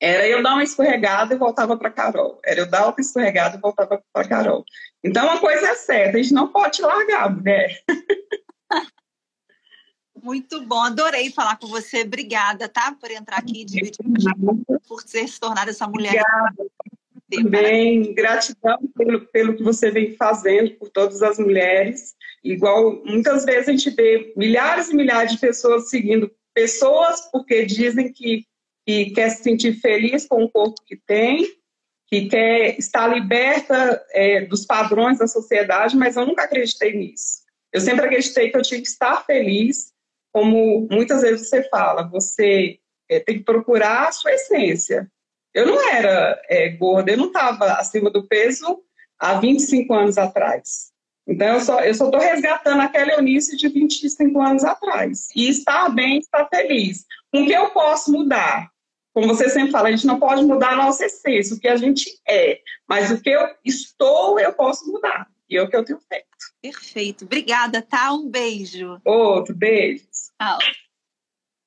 era 0.00 0.26
eu 0.26 0.42
dar 0.42 0.54
uma 0.54 0.64
escorregada 0.64 1.34
e 1.34 1.38
voltava 1.38 1.76
para 1.76 1.90
Carol. 1.90 2.40
Era 2.44 2.60
eu 2.60 2.70
dar 2.70 2.86
outra 2.86 3.00
escorregada 3.00 3.56
e 3.56 3.60
voltava 3.60 4.02
para 4.12 4.28
Carol. 4.28 4.64
Então, 5.02 5.24
uma 5.26 5.38
coisa 5.38 5.68
é 5.68 5.74
certa, 5.74 6.18
a 6.18 6.22
gente 6.22 6.34
não 6.34 6.48
pode 6.48 6.82
largar, 6.82 7.30
mulher. 7.30 7.82
Muito 10.24 10.64
bom, 10.64 10.80
adorei 10.80 11.30
falar 11.30 11.58
com 11.58 11.66
você. 11.66 12.00
Obrigada, 12.00 12.66
tá? 12.66 12.96
Por 12.98 13.10
entrar 13.10 13.36
aqui 13.36 13.60
e 13.60 13.64
dividir, 13.66 13.98
por 14.88 15.02
ter 15.02 15.28
se 15.28 15.38
tornado 15.38 15.68
essa 15.68 15.86
mulher. 15.86 16.22
Obrigada. 16.22 16.70
Também, 17.30 18.14
gratidão 18.14 18.78
pelo, 18.96 19.26
pelo 19.26 19.54
que 19.54 19.62
você 19.62 19.90
vem 19.90 20.16
fazendo 20.16 20.70
por 20.76 20.88
todas 20.88 21.22
as 21.22 21.38
mulheres. 21.38 22.14
Igual, 22.42 23.04
muitas 23.04 23.44
vezes 23.44 23.68
a 23.68 23.72
gente 23.72 23.90
vê 23.90 24.32
milhares 24.34 24.88
e 24.88 24.96
milhares 24.96 25.32
de 25.32 25.38
pessoas 25.38 25.90
seguindo 25.90 26.30
pessoas 26.54 27.28
porque 27.30 27.66
dizem 27.66 28.10
que, 28.10 28.46
que 28.86 29.10
quer 29.10 29.28
se 29.28 29.42
sentir 29.42 29.74
feliz 29.74 30.26
com 30.26 30.42
o 30.42 30.50
corpo 30.50 30.82
que 30.86 30.96
tem, 30.96 31.46
que 32.06 32.28
quer 32.28 32.78
estar 32.78 33.08
liberta 33.08 34.02
é, 34.12 34.46
dos 34.46 34.64
padrões 34.64 35.18
da 35.18 35.26
sociedade, 35.26 35.98
mas 35.98 36.16
eu 36.16 36.24
nunca 36.24 36.44
acreditei 36.44 36.94
nisso. 36.94 37.42
Eu 37.70 37.82
sempre 37.82 38.06
acreditei 38.06 38.50
que 38.50 38.56
eu 38.56 38.62
tinha 38.62 38.80
que 38.80 38.88
estar 38.88 39.22
feliz 39.26 39.92
como 40.34 40.88
muitas 40.90 41.22
vezes 41.22 41.48
você 41.48 41.62
fala, 41.68 42.08
você 42.08 42.80
é, 43.08 43.20
tem 43.20 43.38
que 43.38 43.44
procurar 43.44 44.08
a 44.08 44.12
sua 44.12 44.32
essência. 44.32 45.08
Eu 45.54 45.64
não 45.64 45.88
era 45.88 46.42
é, 46.48 46.70
gorda, 46.70 47.12
eu 47.12 47.16
não 47.16 47.28
estava 47.28 47.74
acima 47.74 48.10
do 48.10 48.26
peso 48.26 48.82
há 49.16 49.34
25 49.34 49.94
anos 49.94 50.18
atrás. 50.18 50.92
Então, 51.24 51.46
eu 51.46 51.60
só 51.60 51.80
eu 51.80 51.94
só 51.94 52.06
estou 52.06 52.20
resgatando 52.20 52.80
aquela 52.80 53.12
Eunice 53.12 53.56
de 53.56 53.68
25 53.68 54.40
anos 54.42 54.64
atrás. 54.64 55.28
E 55.36 55.48
estar 55.48 55.88
bem, 55.90 56.18
estar 56.18 56.48
feliz. 56.48 57.04
Com 57.32 57.42
o 57.42 57.46
que 57.46 57.52
eu 57.52 57.70
posso 57.70 58.10
mudar? 58.10 58.68
Como 59.14 59.28
você 59.28 59.48
sempre 59.48 59.70
fala, 59.70 59.86
a 59.86 59.92
gente 59.92 60.06
não 60.06 60.18
pode 60.18 60.42
mudar 60.42 60.72
a 60.72 60.76
nossa 60.76 61.06
essência, 61.06 61.54
o 61.54 61.60
que 61.60 61.68
a 61.68 61.76
gente 61.76 62.10
é. 62.28 62.58
Mas 62.88 63.12
o 63.12 63.22
que 63.22 63.30
eu 63.30 63.46
estou, 63.64 64.40
eu 64.40 64.52
posso 64.52 64.90
mudar. 64.90 65.28
E 65.48 65.56
é 65.56 65.62
o 65.62 65.68
que 65.68 65.76
eu 65.76 65.84
tenho 65.84 66.00
feito. 66.08 66.26
Perfeito. 66.60 67.24
Obrigada, 67.24 67.80
tá? 67.80 68.12
Um 68.12 68.28
beijo. 68.28 69.00
Outro 69.04 69.54
beijo. 69.54 70.04
Tchau. 70.40 70.58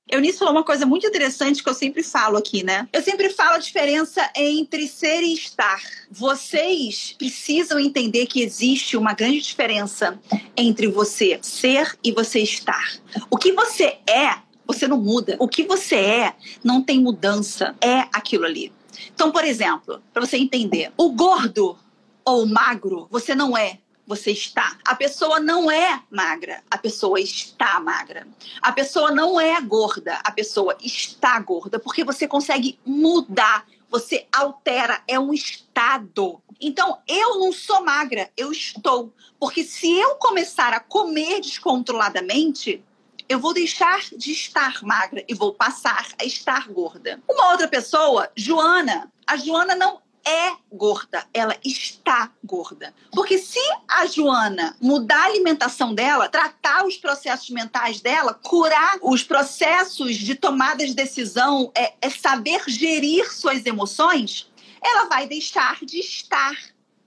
Eunice 0.10 0.40
falou 0.40 0.54
uma 0.54 0.64
coisa 0.64 0.86
muito 0.86 1.06
interessante 1.06 1.62
que 1.62 1.70
eu 1.70 1.74
sempre 1.74 2.02
falo 2.02 2.38
aqui, 2.38 2.64
né? 2.64 2.88
Eu 2.94 3.02
sempre 3.02 3.30
falo 3.30 3.56
a 3.56 3.60
diferença 3.60 4.30
entre 4.36 4.88
ser 4.88 5.22
e 5.22 5.34
estar. 5.34 5.82
Vocês 6.10 7.14
precisam 7.18 7.78
entender 7.78 8.26
que 8.26 8.42
existe 8.42 8.96
uma 8.96 9.14
grande 9.14 9.42
diferença 9.42 10.18
entre 10.56 10.88
você 10.88 11.38
ser 11.42 11.98
e 12.02 12.14
você 12.14 12.40
estar. 12.40 12.94
O 13.30 13.38
que 13.38 13.52
você 13.52 13.98
é, 14.08 14.38
você 14.66 14.88
não 14.88 14.98
muda. 14.98 15.36
O 15.40 15.48
que 15.48 15.64
você 15.64 15.96
é, 15.96 16.36
não 16.64 16.82
tem 16.82 17.02
mudança. 17.02 17.76
É 17.82 18.08
aquilo 18.14 18.46
ali. 18.46 18.72
Então, 19.14 19.30
por 19.30 19.44
exemplo, 19.44 20.02
para 20.14 20.26
você 20.26 20.38
entender, 20.38 20.92
o 20.96 21.12
gordo 21.12 21.78
ou 22.24 22.46
magro, 22.46 23.08
você 23.12 23.36
não 23.36 23.58
é 23.58 23.80
você 24.08 24.32
está. 24.32 24.78
A 24.86 24.96
pessoa 24.96 25.40
não 25.40 25.70
é 25.70 26.02
magra, 26.10 26.64
a 26.72 26.78
pessoa 26.78 27.20
está 27.20 27.80
magra. 27.82 28.26
A 28.62 28.72
pessoa 28.72 29.12
não 29.12 29.40
é 29.40 29.60
gorda, 29.60 30.18
a 30.24 30.32
pessoa 30.32 30.78
está 30.82 31.38
gorda, 31.40 31.78
porque 31.78 32.06
você 32.06 32.26
consegue 32.26 32.80
mudar, 32.86 33.68
você 33.92 34.26
altera, 34.32 35.04
é 35.08 35.20
um 35.20 35.34
estado. 35.34 36.42
Então, 36.60 37.00
eu 37.06 37.38
não 37.40 37.52
sou 37.52 37.84
magra, 37.84 38.32
eu 38.38 38.52
estou. 38.52 39.14
Porque 39.38 39.64
se 39.64 39.92
eu 39.92 40.16
começar 40.16 40.74
a 40.74 40.80
comer 40.80 41.42
descontroladamente, 41.42 42.84
eu 43.28 43.40
vou 43.40 43.54
deixar 43.54 44.02
de 44.16 44.32
estar 44.32 44.82
magra 44.84 45.24
e 45.28 45.34
vou 45.34 45.54
passar 45.54 46.08
a 46.20 46.24
estar 46.24 46.70
gorda. 46.70 47.22
Uma 47.30 47.52
outra 47.52 47.68
pessoa, 47.68 48.32
Joana, 48.36 49.12
a 49.28 49.36
Joana 49.36 49.76
não 49.76 50.02
é 50.28 50.58
gorda, 50.70 51.26
ela 51.34 51.56
está 51.64 52.30
gorda. 52.44 52.94
Porque 53.14 53.38
se 53.38 53.60
a 53.88 54.06
Joana 54.06 54.76
mudar 54.82 55.22
a 55.22 55.26
alimentação 55.26 55.96
dela, 55.96 56.28
tratar 56.28 56.86
os 56.86 56.98
processos 56.98 57.50
mentais 57.50 58.02
dela, 58.02 58.34
curar 58.34 58.98
os 59.02 59.24
processos 59.24 60.18
de 60.18 60.36
tomada 60.36 60.86
de 60.86 60.94
decisão, 60.94 61.72
é, 61.74 61.94
é 62.02 62.10
saber 62.10 62.62
gerir 62.68 63.34
suas 63.34 63.66
emoções, 63.66 64.52
ela 64.84 65.06
vai 65.06 65.26
deixar 65.28 65.78
de 65.82 66.00
estar 66.00 66.58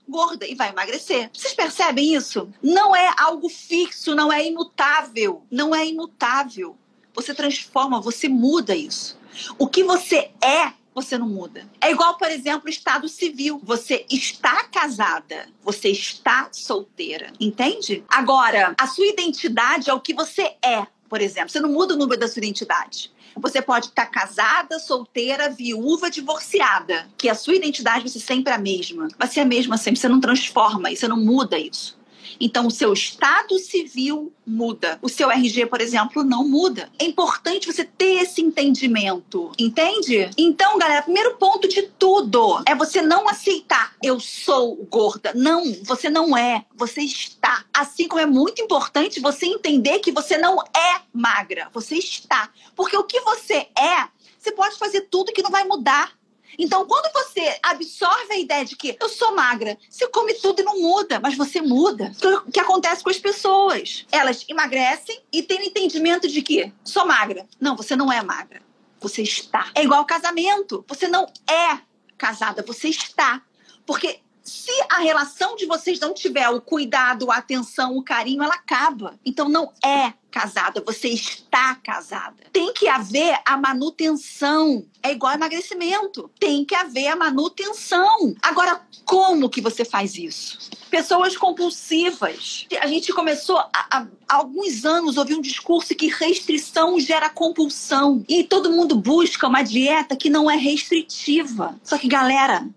gorda 0.09 0.47
e 0.47 0.55
vai 0.55 0.69
emagrecer. 0.69 1.29
Vocês 1.31 1.53
percebem 1.53 2.15
isso? 2.15 2.51
Não 2.61 2.95
é 2.95 3.13
algo 3.17 3.47
fixo, 3.47 4.15
não 4.15 4.33
é 4.33 4.45
imutável. 4.45 5.45
Não 5.49 5.75
é 5.75 5.85
imutável. 5.85 6.75
Você 7.13 7.33
transforma, 7.33 8.01
você 8.01 8.27
muda 8.27 8.75
isso. 8.75 9.17
O 9.57 9.67
que 9.67 9.83
você 9.83 10.31
é 10.43 10.73
você 10.93 11.17
não 11.17 11.27
muda. 11.27 11.67
É 11.79 11.91
igual, 11.91 12.17
por 12.17 12.29
exemplo, 12.29 12.63
o 12.65 12.69
estado 12.69 13.07
civil. 13.07 13.61
Você 13.63 14.05
está 14.09 14.63
casada, 14.65 15.47
você 15.63 15.89
está 15.89 16.49
solteira, 16.51 17.31
entende? 17.39 18.03
Agora, 18.07 18.75
a 18.77 18.87
sua 18.87 19.07
identidade 19.07 19.89
é 19.89 19.93
o 19.93 19.99
que 19.99 20.13
você 20.13 20.55
é, 20.63 20.85
por 21.09 21.21
exemplo. 21.21 21.49
Você 21.49 21.59
não 21.59 21.69
muda 21.69 21.93
o 21.93 21.97
número 21.97 22.19
da 22.19 22.27
sua 22.27 22.39
identidade. 22.39 23.11
Você 23.35 23.61
pode 23.61 23.87
estar 23.87 24.07
casada, 24.07 24.77
solteira, 24.79 25.49
viúva, 25.49 26.09
divorciada, 26.09 27.07
que 27.17 27.29
a 27.29 27.35
sua 27.35 27.55
identidade 27.55 28.01
vai 28.01 28.09
ser 28.09 28.19
sempre 28.19 28.51
a 28.51 28.57
mesma. 28.57 29.07
Vai 29.17 29.27
ser 29.27 29.39
a 29.39 29.45
mesma 29.45 29.77
sempre. 29.77 29.99
Você 29.99 30.09
não 30.09 30.19
transforma 30.19 30.91
e 30.91 30.97
você 30.97 31.07
não 31.07 31.17
muda 31.17 31.57
isso. 31.57 31.97
Então, 32.39 32.67
o 32.67 32.71
seu 32.71 32.93
estado 32.93 33.57
civil 33.59 34.31
muda. 34.45 34.99
O 35.01 35.09
seu 35.09 35.31
RG, 35.31 35.65
por 35.67 35.81
exemplo, 35.81 36.23
não 36.23 36.47
muda. 36.47 36.89
É 36.99 37.05
importante 37.05 37.71
você 37.71 37.83
ter 37.83 38.23
esse 38.23 38.41
entendimento, 38.41 39.51
entende? 39.57 40.29
Então, 40.37 40.77
galera, 40.77 41.01
primeiro 41.01 41.35
ponto 41.37 41.67
de 41.67 41.83
tudo 41.83 42.61
é 42.65 42.75
você 42.75 43.01
não 43.01 43.27
aceitar 43.27 43.91
eu 44.03 44.19
sou 44.19 44.75
gorda. 44.89 45.31
Não, 45.35 45.63
você 45.83 46.09
não 46.09 46.35
é, 46.35 46.65
você 46.75 47.01
está. 47.01 47.63
Assim 47.73 48.07
como 48.07 48.21
é 48.21 48.25
muito 48.25 48.61
importante 48.61 49.19
você 49.19 49.45
entender 49.45 49.99
que 49.99 50.11
você 50.11 50.37
não 50.37 50.61
é 50.61 51.01
magra, 51.13 51.69
você 51.73 51.95
está. 51.95 52.49
Porque 52.75 52.97
o 52.97 53.03
que 53.03 53.19
você 53.21 53.67
é, 53.77 54.07
você 54.37 54.51
pode 54.51 54.77
fazer 54.77 55.01
tudo 55.01 55.33
que 55.33 55.43
não 55.43 55.51
vai 55.51 55.63
mudar. 55.63 56.11
Então, 56.57 56.85
quando 56.85 57.11
você 57.13 57.57
absorve 57.63 58.33
a 58.33 58.39
ideia 58.39 58.65
de 58.65 58.75
que 58.75 58.97
eu 58.99 59.09
sou 59.09 59.35
magra, 59.35 59.77
você 59.89 60.07
come 60.07 60.33
tudo 60.33 60.61
e 60.61 60.65
não 60.65 60.79
muda, 60.79 61.19
mas 61.19 61.35
você 61.35 61.61
muda. 61.61 62.11
O 62.45 62.51
que 62.51 62.59
acontece 62.59 63.03
com 63.03 63.09
as 63.09 63.17
pessoas? 63.17 64.05
Elas 64.11 64.45
emagrecem 64.47 65.21
e 65.31 65.41
têm 65.41 65.59
o 65.59 65.65
entendimento 65.65 66.27
de 66.27 66.41
que 66.41 66.71
sou 66.83 67.05
magra. 67.05 67.47
Não, 67.59 67.75
você 67.75 67.95
não 67.95 68.11
é 68.11 68.21
magra. 68.21 68.61
Você 68.99 69.21
está. 69.21 69.71
É 69.73 69.83
igual 69.83 70.05
casamento. 70.05 70.85
Você 70.87 71.07
não 71.07 71.25
é 71.49 71.79
casada, 72.17 72.63
você 72.65 72.89
está. 72.89 73.41
Porque 73.85 74.19
se 74.43 74.71
a 74.89 74.99
relação 74.99 75.55
de 75.55 75.65
vocês 75.65 75.99
não 75.99 76.13
tiver 76.13 76.49
o 76.49 76.61
cuidado, 76.61 77.31
a 77.31 77.37
atenção, 77.37 77.95
o 77.95 78.03
carinho, 78.03 78.43
ela 78.43 78.55
acaba. 78.55 79.19
Então 79.25 79.47
não 79.47 79.71
é 79.85 80.13
casada, 80.31 80.81
você 80.85 81.09
está 81.09 81.75
casada. 81.75 82.37
Tem 82.53 82.73
que 82.73 82.87
haver 82.87 83.37
a 83.45 83.57
manutenção. 83.57 84.85
É 85.03 85.11
igual 85.11 85.33
emagrecimento. 85.33 86.31
Tem 86.39 86.63
que 86.63 86.73
haver 86.73 87.07
a 87.07 87.15
manutenção. 87.15 88.33
Agora, 88.41 88.81
como 89.05 89.49
que 89.49 89.61
você 89.61 89.83
faz 89.83 90.15
isso? 90.15 90.71
Pessoas 90.89 91.35
compulsivas. 91.35 92.65
A 92.81 92.87
gente 92.87 93.11
começou 93.13 93.57
há, 93.57 93.69
há 93.91 94.07
alguns 94.29 94.85
anos 94.85 95.17
a 95.17 95.21
ouvir 95.21 95.35
um 95.35 95.41
discurso 95.41 95.93
que 95.93 96.07
restrição 96.07 96.99
gera 96.99 97.29
compulsão. 97.29 98.23
E 98.27 98.43
todo 98.43 98.71
mundo 98.71 98.95
busca 98.95 99.47
uma 99.47 99.61
dieta 99.61 100.15
que 100.15 100.29
não 100.29 100.49
é 100.49 100.55
restritiva. 100.55 101.75
Só 101.83 101.97
que, 101.97 102.07
galera, 102.07 102.67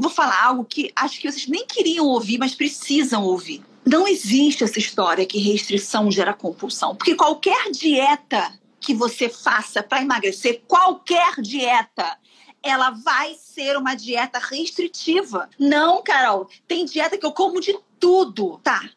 vou 0.00 0.10
falar 0.10 0.44
algo 0.44 0.64
que 0.64 0.90
acho 0.96 1.20
que 1.20 1.30
vocês 1.30 1.46
nem 1.46 1.66
queriam 1.66 2.06
ouvir, 2.06 2.38
mas 2.38 2.54
precisam 2.54 3.24
ouvir. 3.24 3.62
Não 3.84 4.06
existe 4.06 4.64
essa 4.64 4.78
história 4.78 5.26
que 5.26 5.38
restrição 5.38 6.10
gera 6.10 6.34
compulsão, 6.34 6.94
porque 6.94 7.14
qualquer 7.14 7.70
dieta 7.70 8.58
que 8.78 8.94
você 8.94 9.28
faça 9.28 9.82
para 9.82 10.02
emagrecer, 10.02 10.62
qualquer 10.66 11.40
dieta, 11.40 12.18
ela 12.62 12.90
vai 12.90 13.34
ser 13.34 13.76
uma 13.76 13.94
dieta 13.94 14.38
restritiva. 14.38 15.48
Não, 15.58 16.02
Carol, 16.02 16.48
tem 16.66 16.84
dieta 16.84 17.18
que 17.18 17.26
eu 17.26 17.32
como 17.32 17.60
de 17.60 17.78
tudo, 17.98 18.58
tá? 18.62 18.88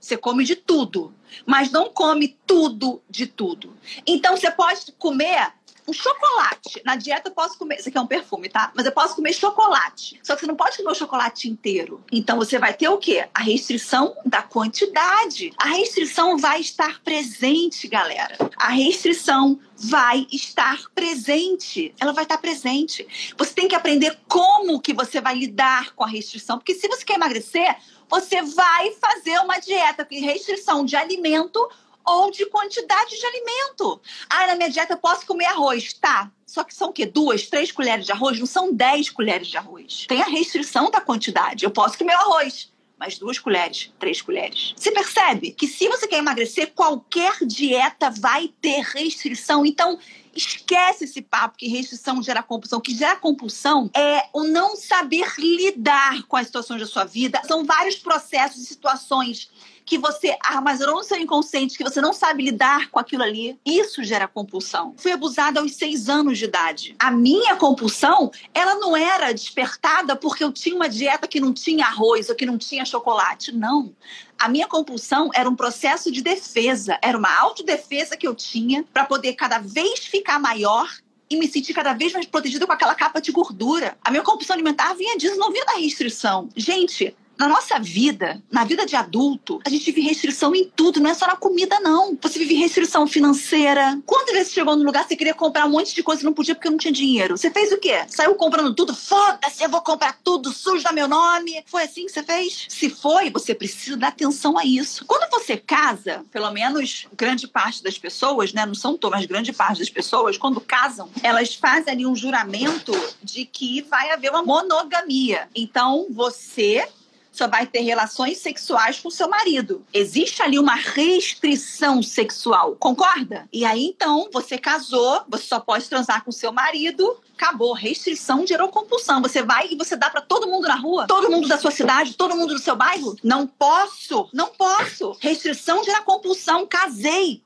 Você 0.00 0.16
come 0.16 0.44
de 0.44 0.54
tudo, 0.54 1.12
mas 1.44 1.70
não 1.70 1.90
come 1.90 2.38
tudo 2.46 3.02
de 3.10 3.26
tudo. 3.26 3.74
Então 4.06 4.36
você 4.36 4.50
pode 4.50 4.92
comer 4.92 5.52
um 5.86 5.92
chocolate. 5.92 6.82
Na 6.84 6.96
dieta 6.96 7.28
eu 7.28 7.34
posso 7.34 7.58
comer. 7.58 7.76
Isso 7.76 7.88
aqui 7.88 7.98
é 7.98 8.00
um 8.00 8.06
perfume, 8.06 8.48
tá? 8.48 8.72
Mas 8.74 8.86
eu 8.86 8.92
posso 8.92 9.16
comer 9.16 9.32
chocolate. 9.32 10.20
Só 10.22 10.34
que 10.34 10.40
você 10.40 10.46
não 10.46 10.56
pode 10.56 10.76
comer 10.76 10.90
o 10.90 10.94
chocolate 10.94 11.48
inteiro. 11.48 12.02
Então 12.10 12.36
você 12.36 12.58
vai 12.58 12.74
ter 12.74 12.88
o 12.88 12.98
quê? 12.98 13.28
A 13.32 13.42
restrição 13.42 14.16
da 14.24 14.42
quantidade. 14.42 15.52
A 15.58 15.68
restrição 15.68 16.36
vai 16.36 16.60
estar 16.60 17.00
presente, 17.02 17.86
galera. 17.88 18.36
A 18.56 18.68
restrição 18.68 19.58
vai 19.76 20.26
estar 20.32 20.82
presente. 20.94 21.94
Ela 22.00 22.12
vai 22.12 22.24
estar 22.24 22.38
presente. 22.38 23.06
Você 23.36 23.52
tem 23.52 23.68
que 23.68 23.74
aprender 23.74 24.18
como 24.26 24.80
que 24.80 24.92
você 24.92 25.20
vai 25.20 25.34
lidar 25.34 25.94
com 25.94 26.04
a 26.04 26.08
restrição. 26.08 26.58
Porque 26.58 26.74
se 26.74 26.88
você 26.88 27.04
quer 27.04 27.14
emagrecer, 27.14 27.76
você 28.08 28.42
vai 28.42 28.92
fazer 28.92 29.38
uma 29.40 29.58
dieta 29.58 30.04
com 30.04 30.14
restrição 30.14 30.84
de 30.84 30.96
alimento 30.96 31.68
ou 32.06 32.30
de 32.30 32.46
quantidade 32.46 33.18
de 33.18 33.26
alimento. 33.26 34.00
Ah, 34.30 34.46
na 34.46 34.54
minha 34.54 34.70
dieta 34.70 34.94
eu 34.94 34.98
posso 34.98 35.26
comer 35.26 35.46
arroz. 35.46 35.92
Tá. 35.94 36.30
Só 36.46 36.62
que 36.62 36.74
são 36.74 36.90
o 36.90 36.92
quê? 36.92 37.04
Duas, 37.04 37.48
três 37.48 37.72
colheres 37.72 38.06
de 38.06 38.12
arroz? 38.12 38.38
Não 38.38 38.46
são 38.46 38.72
dez 38.72 39.10
colheres 39.10 39.48
de 39.48 39.56
arroz. 39.56 40.06
Tem 40.06 40.22
a 40.22 40.26
restrição 40.26 40.90
da 40.90 41.00
quantidade. 41.00 41.64
Eu 41.64 41.70
posso 41.70 41.98
comer 41.98 42.14
arroz 42.14 42.70
mais 42.98 43.18
duas 43.18 43.38
colheres, 43.38 43.92
três 43.98 44.22
colheres. 44.22 44.74
Você 44.76 44.90
percebe 44.90 45.50
que 45.50 45.68
se 45.68 45.86
você 45.86 46.08
quer 46.08 46.18
emagrecer, 46.18 46.72
qualquer 46.74 47.36
dieta 47.42 48.10
vai 48.10 48.48
ter 48.60 48.80
restrição. 48.80 49.66
Então, 49.66 49.98
esquece 50.36 51.04
esse 51.04 51.22
papo 51.22 51.58
que 51.58 51.68
restrição 51.68 52.22
gera 52.22 52.42
compulsão. 52.42 52.78
O 52.78 52.82
que 52.82 52.94
gera 52.94 53.16
compulsão 53.16 53.90
é 53.94 54.28
o 54.32 54.44
não 54.44 54.76
saber 54.76 55.32
lidar 55.38 56.22
com 56.24 56.36
as 56.36 56.46
situações 56.46 56.80
da 56.80 56.86
sua 56.86 57.04
vida. 57.04 57.40
São 57.46 57.64
vários 57.64 57.96
processos 57.96 58.62
e 58.62 58.66
situações 58.66 59.50
que 59.86 59.96
você 59.96 60.36
armazenou 60.42 60.96
no 60.96 61.04
seu 61.04 61.16
inconsciente, 61.16 61.78
que 61.78 61.84
você 61.84 62.00
não 62.00 62.12
sabe 62.12 62.42
lidar 62.42 62.90
com 62.90 62.98
aquilo 62.98 63.22
ali, 63.22 63.56
isso 63.64 64.02
gera 64.02 64.26
compulsão. 64.26 64.92
Fui 64.96 65.12
abusada 65.12 65.60
aos 65.60 65.76
seis 65.76 66.08
anos 66.08 66.38
de 66.38 66.44
idade. 66.44 66.96
A 66.98 67.12
minha 67.12 67.54
compulsão, 67.54 68.32
ela 68.52 68.74
não 68.74 68.96
era 68.96 69.32
despertada 69.32 70.16
porque 70.16 70.42
eu 70.42 70.52
tinha 70.52 70.74
uma 70.74 70.88
dieta 70.88 71.28
que 71.28 71.38
não 71.38 71.54
tinha 71.54 71.86
arroz 71.86 72.28
ou 72.28 72.34
que 72.34 72.44
não 72.44 72.58
tinha 72.58 72.84
chocolate. 72.84 73.52
Não. 73.52 73.94
A 74.38 74.48
minha 74.48 74.68
compulsão 74.68 75.30
era 75.34 75.48
um 75.48 75.56
processo 75.56 76.12
de 76.12 76.22
defesa, 76.22 76.98
era 77.02 77.16
uma 77.16 77.34
autodefesa 77.40 78.16
que 78.16 78.26
eu 78.26 78.34
tinha 78.34 78.84
para 78.92 79.04
poder 79.04 79.32
cada 79.34 79.58
vez 79.58 80.00
ficar 80.00 80.38
maior 80.38 80.88
e 81.28 81.36
me 81.36 81.48
sentir 81.48 81.74
cada 81.74 81.92
vez 81.92 82.12
mais 82.12 82.26
protegida 82.26 82.66
com 82.66 82.72
aquela 82.72 82.94
capa 82.94 83.20
de 83.20 83.32
gordura. 83.32 83.96
A 84.04 84.10
minha 84.10 84.22
compulsão 84.22 84.54
alimentar 84.54 84.94
vinha 84.94 85.16
disso, 85.16 85.36
não 85.36 85.50
vinha 85.50 85.64
da 85.64 85.74
restrição. 85.74 86.48
Gente, 86.54 87.16
Na 87.38 87.48
nossa 87.48 87.78
vida, 87.78 88.42
na 88.50 88.64
vida 88.64 88.86
de 88.86 88.96
adulto, 88.96 89.60
a 89.64 89.68
gente 89.68 89.84
vive 89.92 90.08
restrição 90.08 90.54
em 90.54 90.70
tudo, 90.74 91.00
não 91.00 91.10
é 91.10 91.14
só 91.14 91.26
na 91.26 91.36
comida, 91.36 91.78
não. 91.80 92.16
Você 92.20 92.38
vive 92.38 92.54
restrição 92.54 93.06
financeira. 93.06 93.98
Quantas 94.06 94.34
vezes 94.34 94.52
chegou 94.52 94.74
no 94.74 94.84
lugar, 94.84 95.06
você 95.06 95.14
queria 95.14 95.34
comprar 95.34 95.66
um 95.66 95.70
monte 95.70 95.94
de 95.94 96.02
coisa 96.02 96.22
e 96.22 96.24
não 96.24 96.32
podia 96.32 96.54
porque 96.54 96.70
não 96.70 96.78
tinha 96.78 96.92
dinheiro? 96.92 97.36
Você 97.36 97.50
fez 97.50 97.70
o 97.72 97.78
quê? 97.78 98.04
Saiu 98.08 98.34
comprando 98.36 98.74
tudo? 98.74 98.94
Foda-se, 98.94 99.62
eu 99.62 99.68
vou 99.68 99.82
comprar 99.82 100.18
tudo, 100.24 100.50
sujo 100.50 100.82
da 100.82 100.92
meu 100.92 101.06
nome. 101.06 101.62
Foi 101.66 101.82
assim 101.82 102.06
que 102.06 102.12
você 102.12 102.22
fez? 102.22 102.66
Se 102.68 102.88
foi, 102.88 103.30
você 103.30 103.54
precisa 103.54 103.96
dar 103.96 104.08
atenção 104.08 104.56
a 104.56 104.64
isso. 104.64 105.04
Quando 105.04 105.30
você 105.30 105.56
casa, 105.58 106.24
pelo 106.32 106.50
menos 106.50 107.06
grande 107.16 107.46
parte 107.46 107.82
das 107.82 107.98
pessoas, 107.98 108.52
né? 108.52 108.64
Não 108.64 108.74
são 108.74 108.96
todas, 108.96 109.20
mas 109.20 109.26
grande 109.26 109.52
parte 109.52 109.78
das 109.80 109.90
pessoas, 109.90 110.38
quando 110.38 110.60
casam, 110.60 111.10
elas 111.22 111.54
fazem 111.54 111.92
ali 111.92 112.06
um 112.06 112.16
juramento 112.16 112.92
de 113.22 113.44
que 113.44 113.82
vai 113.82 114.10
haver 114.10 114.30
uma 114.30 114.42
monogamia. 114.42 115.48
Então, 115.54 116.06
você 116.10 116.88
só 117.36 117.46
vai 117.46 117.66
ter 117.66 117.80
relações 117.80 118.38
sexuais 118.38 118.98
com 118.98 119.10
seu 119.10 119.28
marido. 119.28 119.84
Existe 119.92 120.42
ali 120.42 120.58
uma 120.58 120.74
restrição 120.74 122.02
sexual, 122.02 122.76
concorda? 122.76 123.48
E 123.52 123.64
aí 123.64 123.84
então 123.84 124.28
você 124.32 124.56
casou, 124.56 125.22
você 125.28 125.44
só 125.44 125.60
pode 125.60 125.88
transar 125.88 126.24
com 126.24 126.32
seu 126.32 126.52
marido, 126.52 127.18
acabou. 127.36 127.74
Restrição 127.74 128.46
gerou 128.46 128.68
compulsão. 128.68 129.20
Você 129.22 129.42
vai 129.42 129.68
e 129.70 129.76
você 129.76 129.96
dá 129.96 130.08
para 130.08 130.22
todo 130.22 130.48
mundo 130.48 130.66
na 130.66 130.76
rua, 130.76 131.06
todo 131.06 131.30
mundo 131.30 131.46
da 131.46 131.58
sua 131.58 131.70
cidade, 131.70 132.14
todo 132.14 132.36
mundo 132.36 132.54
do 132.54 132.60
seu 132.60 132.74
bairro? 132.74 133.14
Não 133.22 133.46
posso, 133.46 134.28
não 134.32 134.48
posso. 134.48 135.16
Restrição 135.20 135.84
gera 135.84 136.00
compulsão. 136.02 136.66
Casei, 136.66 137.42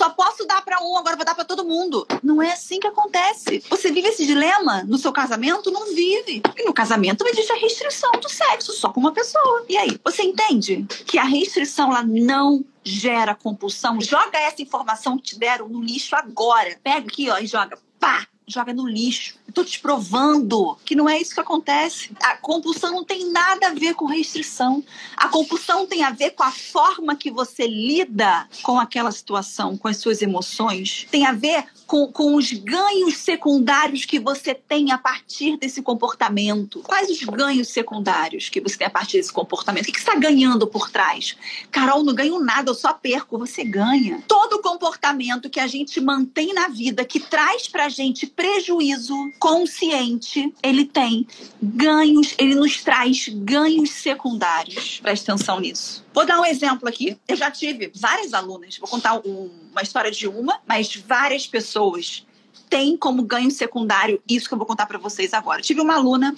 só 0.00 0.08
posso 0.08 0.46
dar 0.46 0.64
para 0.64 0.82
um, 0.82 0.96
agora 0.96 1.14
vou 1.14 1.26
dar 1.26 1.34
para 1.34 1.44
todo 1.44 1.62
mundo. 1.62 2.06
Não 2.22 2.40
é 2.40 2.52
assim 2.52 2.80
que 2.80 2.86
acontece. 2.86 3.62
Você 3.68 3.92
vive 3.92 4.08
esse 4.08 4.24
dilema 4.24 4.82
no 4.84 4.96
seu 4.96 5.12
casamento? 5.12 5.70
Não 5.70 5.94
vive. 5.94 6.40
E 6.56 6.64
no 6.64 6.72
casamento 6.72 7.26
existe 7.28 7.52
a 7.52 7.56
restrição 7.56 8.10
do 8.12 8.26
sexo 8.26 8.72
só 8.72 8.88
com 8.88 8.98
uma 8.98 9.12
pessoa. 9.12 9.66
E 9.68 9.76
aí, 9.76 10.00
você 10.02 10.22
entende 10.22 10.86
que 11.04 11.18
a 11.18 11.24
restrição 11.24 11.90
ela 11.90 12.02
não 12.02 12.64
gera 12.82 13.34
compulsão? 13.34 14.00
Joga 14.00 14.38
essa 14.38 14.62
informação 14.62 15.18
que 15.18 15.24
te 15.24 15.38
deram 15.38 15.68
no 15.68 15.82
lixo 15.82 16.16
agora. 16.16 16.78
Pega 16.82 17.06
aqui, 17.06 17.28
ó, 17.28 17.36
e 17.36 17.46
joga. 17.46 17.78
Pá! 17.98 18.26
joga 18.50 18.74
no 18.74 18.86
lixo. 18.86 19.36
Tô 19.52 19.64
te 19.64 19.80
provando 19.80 20.76
que 20.84 20.94
não 20.94 21.08
é 21.08 21.20
isso 21.20 21.34
que 21.34 21.40
acontece. 21.40 22.10
A 22.22 22.36
compulsão 22.36 22.92
não 22.92 23.04
tem 23.04 23.30
nada 23.30 23.68
a 23.68 23.74
ver 23.74 23.94
com 23.94 24.06
restrição. 24.06 24.84
A 25.16 25.28
compulsão 25.28 25.86
tem 25.86 26.02
a 26.02 26.10
ver 26.10 26.30
com 26.30 26.42
a 26.42 26.50
forma 26.50 27.16
que 27.16 27.30
você 27.30 27.66
lida 27.66 28.48
com 28.62 28.78
aquela 28.78 29.12
situação, 29.12 29.76
com 29.76 29.88
as 29.88 29.96
suas 29.96 30.22
emoções. 30.22 31.06
Tem 31.10 31.26
a 31.26 31.32
ver 31.32 31.64
com, 31.86 32.06
com 32.06 32.36
os 32.36 32.52
ganhos 32.52 33.16
secundários 33.16 34.04
que 34.04 34.20
você 34.20 34.54
tem 34.54 34.92
a 34.92 34.98
partir 34.98 35.56
desse 35.56 35.82
comportamento. 35.82 36.80
Quais 36.84 37.10
os 37.10 37.20
ganhos 37.24 37.68
secundários 37.68 38.48
que 38.48 38.60
você 38.60 38.76
tem 38.78 38.86
a 38.86 38.90
partir 38.90 39.16
desse 39.16 39.32
comportamento? 39.32 39.82
O 39.82 39.86
que, 39.86 39.92
que 39.92 40.00
você 40.00 40.08
está 40.08 40.18
ganhando 40.18 40.68
por 40.68 40.88
trás? 40.88 41.36
Carol, 41.70 42.04
não 42.04 42.14
ganho 42.14 42.38
nada, 42.38 42.70
eu 42.70 42.74
só 42.74 42.92
perco. 42.92 43.38
Você 43.38 43.64
ganha. 43.64 44.22
Todo 44.28 44.62
comportamento 44.62 45.50
que 45.50 45.58
a 45.58 45.66
gente 45.66 46.00
mantém 46.00 46.54
na 46.54 46.68
vida 46.68 47.04
que 47.04 47.18
traz 47.18 47.66
pra 47.66 47.88
gente 47.88 48.24
prejuízo 48.24 49.14
consciente, 49.40 50.54
ele 50.62 50.84
tem 50.84 51.26
ganhos, 51.60 52.34
ele 52.38 52.54
nos 52.54 52.84
traz 52.84 53.26
ganhos 53.28 53.90
secundários. 53.90 55.00
Presta 55.00 55.32
atenção 55.32 55.58
nisso. 55.58 56.04
Vou 56.12 56.26
dar 56.26 56.38
um 56.38 56.44
exemplo 56.44 56.86
aqui. 56.86 57.18
Eu 57.26 57.36
já 57.36 57.50
tive 57.50 57.90
várias 57.94 58.34
alunas, 58.34 58.76
vou 58.76 58.88
contar 58.88 59.18
um, 59.26 59.50
uma 59.72 59.80
história 59.80 60.10
de 60.10 60.28
uma, 60.28 60.60
mas 60.68 60.94
várias 60.94 61.46
pessoas 61.46 62.26
têm 62.68 62.96
como 62.96 63.22
ganho 63.22 63.50
secundário 63.50 64.22
isso 64.28 64.46
que 64.46 64.54
eu 64.54 64.58
vou 64.58 64.66
contar 64.66 64.84
para 64.84 64.98
vocês 64.98 65.32
agora. 65.32 65.60
Eu 65.60 65.64
tive 65.64 65.80
uma 65.80 65.94
aluna 65.94 66.36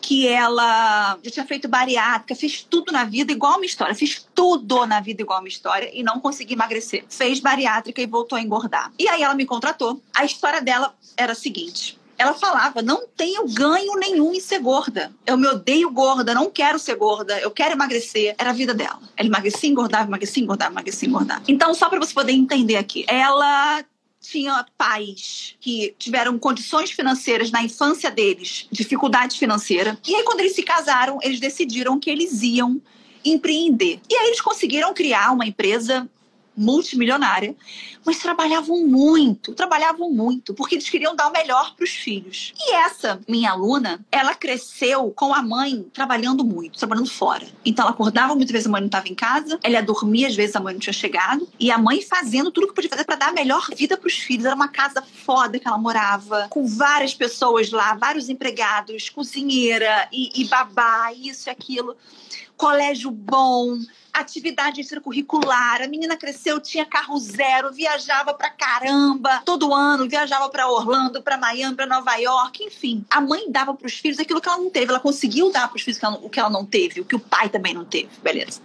que 0.00 0.28
ela 0.28 1.18
já 1.20 1.30
tinha 1.32 1.44
feito 1.44 1.66
bariátrica, 1.66 2.36
fez 2.36 2.62
tudo 2.62 2.92
na 2.92 3.02
vida 3.02 3.32
igual 3.32 3.56
uma 3.56 3.66
história, 3.66 3.92
fez 3.92 4.24
tudo 4.32 4.86
na 4.86 5.00
vida 5.00 5.20
igual 5.20 5.40
uma 5.40 5.48
história 5.48 5.90
e 5.92 6.04
não 6.04 6.20
conseguiu 6.20 6.54
emagrecer. 6.54 7.04
Fez 7.08 7.40
bariátrica 7.40 8.00
e 8.00 8.06
voltou 8.06 8.38
a 8.38 8.40
engordar. 8.40 8.92
E 8.96 9.08
aí 9.08 9.24
ela 9.24 9.34
me 9.34 9.44
contratou. 9.44 10.00
A 10.14 10.24
história 10.24 10.62
dela 10.62 10.94
era 11.16 11.32
a 11.32 11.34
seguinte: 11.34 11.98
ela 12.18 12.34
falava: 12.34 12.82
não 12.82 13.06
tenho 13.16 13.46
ganho 13.48 13.96
nenhum 13.96 14.34
em 14.34 14.40
ser 14.40 14.58
gorda. 14.60 15.12
Eu 15.26 15.36
me 15.36 15.46
odeio 15.46 15.90
gorda, 15.90 16.34
não 16.34 16.50
quero 16.50 16.78
ser 16.78 16.96
gorda, 16.96 17.38
eu 17.40 17.50
quero 17.50 17.72
emagrecer. 17.72 18.34
Era 18.38 18.50
a 18.50 18.52
vida 18.52 18.74
dela. 18.74 19.00
Ela 19.16 19.28
emagrecia, 19.28 19.68
engordava, 19.68 20.08
emagrecia, 20.08 20.42
engordava, 20.42 20.72
emagrecia, 20.72 21.08
engordava. 21.08 21.42
Então, 21.48 21.74
só 21.74 21.88
para 21.88 21.98
você 21.98 22.14
poder 22.14 22.32
entender 22.32 22.76
aqui, 22.76 23.04
ela 23.08 23.84
tinha 24.20 24.66
pais 24.76 25.54
que 25.60 25.94
tiveram 25.98 26.38
condições 26.38 26.90
financeiras 26.90 27.50
na 27.50 27.62
infância 27.62 28.10
deles, 28.10 28.66
dificuldade 28.70 29.38
financeira. 29.38 29.98
E 30.06 30.14
aí, 30.14 30.24
quando 30.24 30.40
eles 30.40 30.54
se 30.54 30.62
casaram, 30.62 31.18
eles 31.22 31.38
decidiram 31.38 31.98
que 32.00 32.10
eles 32.10 32.42
iam 32.42 32.80
empreender. 33.24 34.00
E 34.08 34.14
aí 34.14 34.26
eles 34.28 34.40
conseguiram 34.40 34.92
criar 34.94 35.32
uma 35.32 35.46
empresa 35.46 36.08
multimilionária, 36.56 37.54
mas 38.04 38.18
trabalhavam 38.18 38.86
muito, 38.86 39.52
trabalhavam 39.52 40.10
muito, 40.10 40.54
porque 40.54 40.76
eles 40.76 40.88
queriam 40.88 41.14
dar 41.14 41.28
o 41.28 41.32
melhor 41.32 41.74
para 41.74 41.84
os 41.84 41.90
filhos. 41.90 42.54
E 42.58 42.74
essa 42.74 43.20
minha 43.28 43.50
aluna, 43.50 44.04
ela 44.10 44.34
cresceu 44.34 45.10
com 45.10 45.34
a 45.34 45.42
mãe 45.42 45.84
trabalhando 45.92 46.44
muito, 46.44 46.78
trabalhando 46.78 47.10
fora. 47.10 47.46
Então 47.64 47.84
ela 47.84 47.92
acordava 47.92 48.34
muitas 48.34 48.52
vezes 48.52 48.66
a 48.66 48.70
mãe 48.70 48.80
não 48.80 48.86
estava 48.86 49.08
em 49.08 49.14
casa, 49.14 49.58
ela 49.62 49.74
ia 49.74 49.82
dormir 49.82 50.26
às 50.26 50.36
vezes 50.36 50.54
a 50.56 50.60
mãe 50.60 50.74
não 50.74 50.80
tinha 50.80 50.92
chegado, 50.92 51.48
e 51.58 51.70
a 51.70 51.78
mãe 51.78 52.00
fazendo 52.02 52.50
tudo 52.50 52.68
que 52.68 52.74
podia 52.74 52.90
fazer 52.90 53.04
para 53.04 53.16
dar 53.16 53.28
a 53.28 53.32
melhor 53.32 53.66
vida 53.76 53.96
para 53.96 54.06
os 54.06 54.14
filhos. 54.14 54.44
Era 54.46 54.54
uma 54.54 54.68
casa 54.68 55.02
foda 55.02 55.58
que 55.58 55.66
ela 55.66 55.78
morava, 55.78 56.46
com 56.48 56.66
várias 56.66 57.14
pessoas 57.14 57.70
lá, 57.70 57.94
vários 57.94 58.28
empregados, 58.28 59.10
cozinheira 59.10 60.08
e, 60.12 60.42
e 60.42 60.44
babá, 60.44 61.12
isso 61.12 61.48
e 61.48 61.50
aquilo 61.50 61.96
colégio 62.56 63.10
bom, 63.10 63.78
atividade 64.12 64.80
extracurricular. 64.80 65.82
A 65.82 65.88
menina 65.88 66.16
cresceu, 66.16 66.58
tinha 66.60 66.86
carro 66.86 67.18
zero, 67.18 67.72
viajava 67.72 68.34
pra 68.34 68.50
caramba. 68.50 69.42
Todo 69.44 69.74
ano 69.74 70.08
viajava 70.08 70.48
para 70.48 70.68
Orlando, 70.68 71.22
para 71.22 71.36
Miami, 71.36 71.76
para 71.76 71.86
Nova 71.86 72.16
York, 72.16 72.64
enfim. 72.64 73.04
A 73.10 73.20
mãe 73.20 73.50
dava 73.50 73.74
para 73.74 73.86
os 73.86 73.94
filhos 73.94 74.18
aquilo 74.18 74.40
que 74.40 74.48
ela 74.48 74.58
não 74.58 74.70
teve. 74.70 74.90
Ela 74.90 75.00
conseguiu 75.00 75.52
dar 75.52 75.68
para 75.68 75.76
os 75.76 75.82
filhos 75.82 76.00
o 76.22 76.30
que 76.30 76.40
ela 76.40 76.50
não 76.50 76.64
teve, 76.64 77.00
o 77.00 77.04
que 77.04 77.16
o 77.16 77.20
pai 77.20 77.48
também 77.48 77.74
não 77.74 77.84
teve. 77.84 78.08
Beleza. 78.22 78.60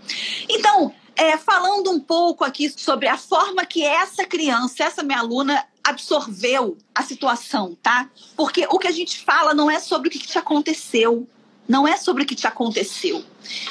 Então, 0.49 0.93
é, 1.15 1.37
falando 1.37 1.91
um 1.91 1.99
pouco 1.99 2.43
aqui 2.43 2.69
sobre 2.69 3.07
a 3.07 3.17
forma 3.17 3.65
que 3.65 3.83
essa 3.83 4.25
criança, 4.25 4.83
essa 4.83 5.03
minha 5.03 5.19
aluna, 5.19 5.65
absorveu 5.83 6.77
a 6.93 7.03
situação, 7.03 7.77
tá? 7.81 8.09
Porque 8.35 8.65
o 8.69 8.79
que 8.79 8.87
a 8.87 8.91
gente 8.91 9.19
fala 9.19 9.53
não 9.53 9.69
é 9.69 9.79
sobre 9.79 10.07
o 10.07 10.11
que 10.11 10.19
te 10.19 10.37
aconteceu, 10.37 11.27
não 11.67 11.87
é 11.87 11.97
sobre 11.97 12.23
o 12.23 12.25
que 12.25 12.35
te 12.35 12.47
aconteceu. 12.47 13.23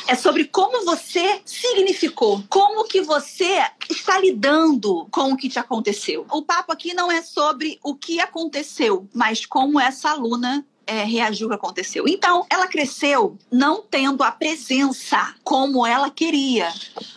É 0.07 0.15
sobre 0.15 0.45
como 0.45 0.85
você 0.85 1.41
significou, 1.45 2.43
como 2.49 2.85
que 2.85 3.01
você 3.01 3.65
está 3.89 4.19
lidando 4.19 5.07
com 5.11 5.33
o 5.33 5.37
que 5.37 5.49
te 5.49 5.59
aconteceu. 5.59 6.27
O 6.31 6.43
papo 6.43 6.73
aqui 6.73 6.95
não 6.95 7.11
é 7.11 7.23
sobre 7.23 7.79
o 7.83 7.95
que 7.95 8.21
aconteceu, 8.21 9.09
mas 9.15 9.47
como 9.47 9.79
essa 9.79 10.11
aluna 10.11 10.67
é, 10.91 11.05
reagiu 11.05 11.47
ao 11.47 11.51
que 11.51 11.55
aconteceu. 11.55 12.05
Então, 12.09 12.45
ela 12.51 12.67
cresceu 12.67 13.39
não 13.51 13.81
tendo 13.81 14.25
a 14.25 14.33
presença 14.33 15.35
como 15.45 15.87
ela 15.87 16.11
queria. 16.11 16.73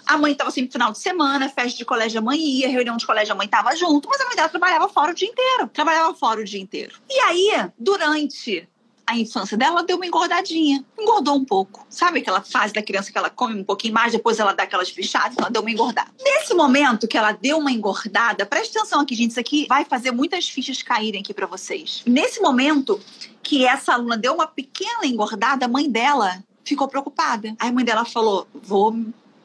A 0.06 0.16
mãe 0.16 0.34
estava 0.34 0.52
sempre 0.52 0.68
no 0.68 0.74
final 0.74 0.92
de 0.92 1.00
semana, 1.00 1.50
festa 1.50 1.80
de 1.80 1.86
colégio 1.86 2.20
a 2.20 2.22
mãe 2.22 2.38
ia, 2.40 2.70
reunião 2.70 2.98
de 2.98 3.06
colégio 3.06 3.34
a 3.34 3.36
mãe 3.36 3.46
estava 3.46 3.76
junto, 3.76 4.08
mas 4.08 4.22
a 4.22 4.26
mãe 4.26 4.36
dela 4.36 4.50
trabalhava 4.50 4.88
fora 4.90 5.12
o 5.12 5.16
dia 5.16 5.28
inteiro. 5.28 5.68
Trabalhava 5.74 6.14
fora 6.14 6.42
o 6.42 6.44
dia 6.44 6.62
inteiro. 6.62 7.00
E 7.10 7.20
aí, 7.22 7.72
durante 7.80 8.68
a 9.06 9.18
infância 9.18 9.58
dela, 9.58 9.84
deu 9.84 9.98
uma 9.98 10.06
engordadinha. 10.06 10.84
Engordou 10.98 11.36
um 11.36 11.44
pouco. 11.44 11.86
Sabe 11.90 12.20
aquela 12.20 12.42
fase 12.42 12.74
da 12.74 12.82
criança 12.82 13.12
que 13.12 13.18
ela 13.18 13.30
come 13.30 13.60
um 13.60 13.64
pouquinho 13.64 13.94
mais, 13.94 14.12
depois 14.12 14.40
ela 14.40 14.54
dá 14.54 14.64
aquelas 14.64 14.92
bichadas? 14.92 15.38
Ela 15.38 15.50
deu 15.50 15.62
uma 15.62 15.72
engordada. 15.72 16.10
Nesse 16.22 16.54
momento 16.54 17.08
que 17.08 17.18
ela 17.18 17.32
deu 17.34 17.58
uma 17.58 17.72
engordada, 17.72 18.46
preste 18.46 18.78
atenção 18.78 19.02
aqui, 19.02 19.16
gente, 19.16 19.32
isso 19.32 19.40
aqui 19.40 19.66
vai 19.68 19.86
fazer 19.86 20.12
muitas 20.12 20.48
fichas 20.48 20.82
caírem 20.82 21.22
aqui 21.22 21.34
para 21.34 21.46
vocês. 21.46 22.02
Nesse 22.06 22.42
momento 22.42 23.00
que 23.42 23.66
essa 23.66 23.94
aluna 23.94 24.18
deu 24.18 24.34
uma 24.34 24.48
pequena 24.48 25.06
engordada, 25.06 25.66
a 25.66 25.70
mãe 25.70 25.90
dela 25.90 26.44
ficou 26.64 26.88
preocupada. 26.88 27.56
Aí 27.60 27.70
a 27.70 27.74
mãe 27.74 27.84
dela 27.84 28.06
falou: 28.06 28.48
vou 28.54 28.94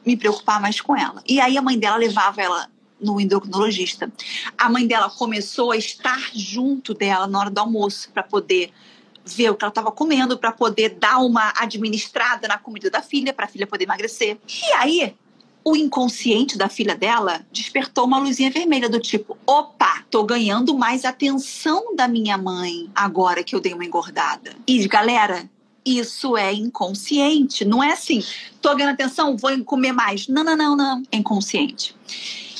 me 0.05 0.17
preocupar 0.17 0.61
mais 0.61 0.79
com 0.79 0.95
ela. 0.95 1.21
E 1.27 1.39
aí 1.39 1.57
a 1.57 1.61
mãe 1.61 1.77
dela 1.77 1.97
levava 1.97 2.41
ela 2.41 2.69
no 2.99 3.19
endocrinologista. 3.19 4.11
A 4.57 4.69
mãe 4.69 4.85
dela 4.85 5.09
começou 5.09 5.71
a 5.71 5.77
estar 5.77 6.19
junto 6.33 6.93
dela 6.93 7.27
na 7.27 7.39
hora 7.39 7.49
do 7.49 7.59
almoço 7.59 8.09
para 8.11 8.23
poder 8.23 8.71
ver 9.35 9.49
o 9.49 9.55
que 9.55 9.63
ela 9.63 9.69
estava 9.69 9.91
comendo 9.91 10.37
para 10.37 10.51
poder 10.51 10.89
dar 10.99 11.19
uma 11.19 11.53
administrada 11.55 12.47
na 12.47 12.57
comida 12.57 12.89
da 12.89 13.01
filha, 13.01 13.33
para 13.33 13.45
a 13.45 13.49
filha 13.49 13.67
poder 13.67 13.85
emagrecer. 13.85 14.37
E 14.47 14.71
aí, 14.73 15.15
o 15.63 15.75
inconsciente 15.75 16.57
da 16.57 16.69
filha 16.69 16.95
dela 16.95 17.45
despertou 17.51 18.05
uma 18.05 18.17
luzinha 18.17 18.51
vermelha 18.51 18.89
do 18.89 18.99
tipo: 18.99 19.37
opa, 19.45 20.03
tô 20.09 20.23
ganhando 20.23 20.77
mais 20.77 21.05
atenção 21.05 21.95
da 21.95 22.07
minha 22.07 22.37
mãe 22.37 22.89
agora 22.95 23.43
que 23.43 23.55
eu 23.55 23.59
dei 23.59 23.73
uma 23.73 23.85
engordada. 23.85 24.55
E 24.67 24.87
galera, 24.87 25.49
isso 25.85 26.37
é 26.37 26.53
inconsciente, 26.53 27.65
não 27.65 27.83
é 27.83 27.91
assim, 27.91 28.23
tô 28.61 28.75
ganhando 28.75 28.93
atenção, 28.93 29.37
vou 29.37 29.63
comer 29.63 29.91
mais. 29.91 30.27
Não, 30.27 30.43
não, 30.43 30.55
não, 30.55 30.75
não, 30.75 31.03
é 31.11 31.17
inconsciente. 31.17 31.95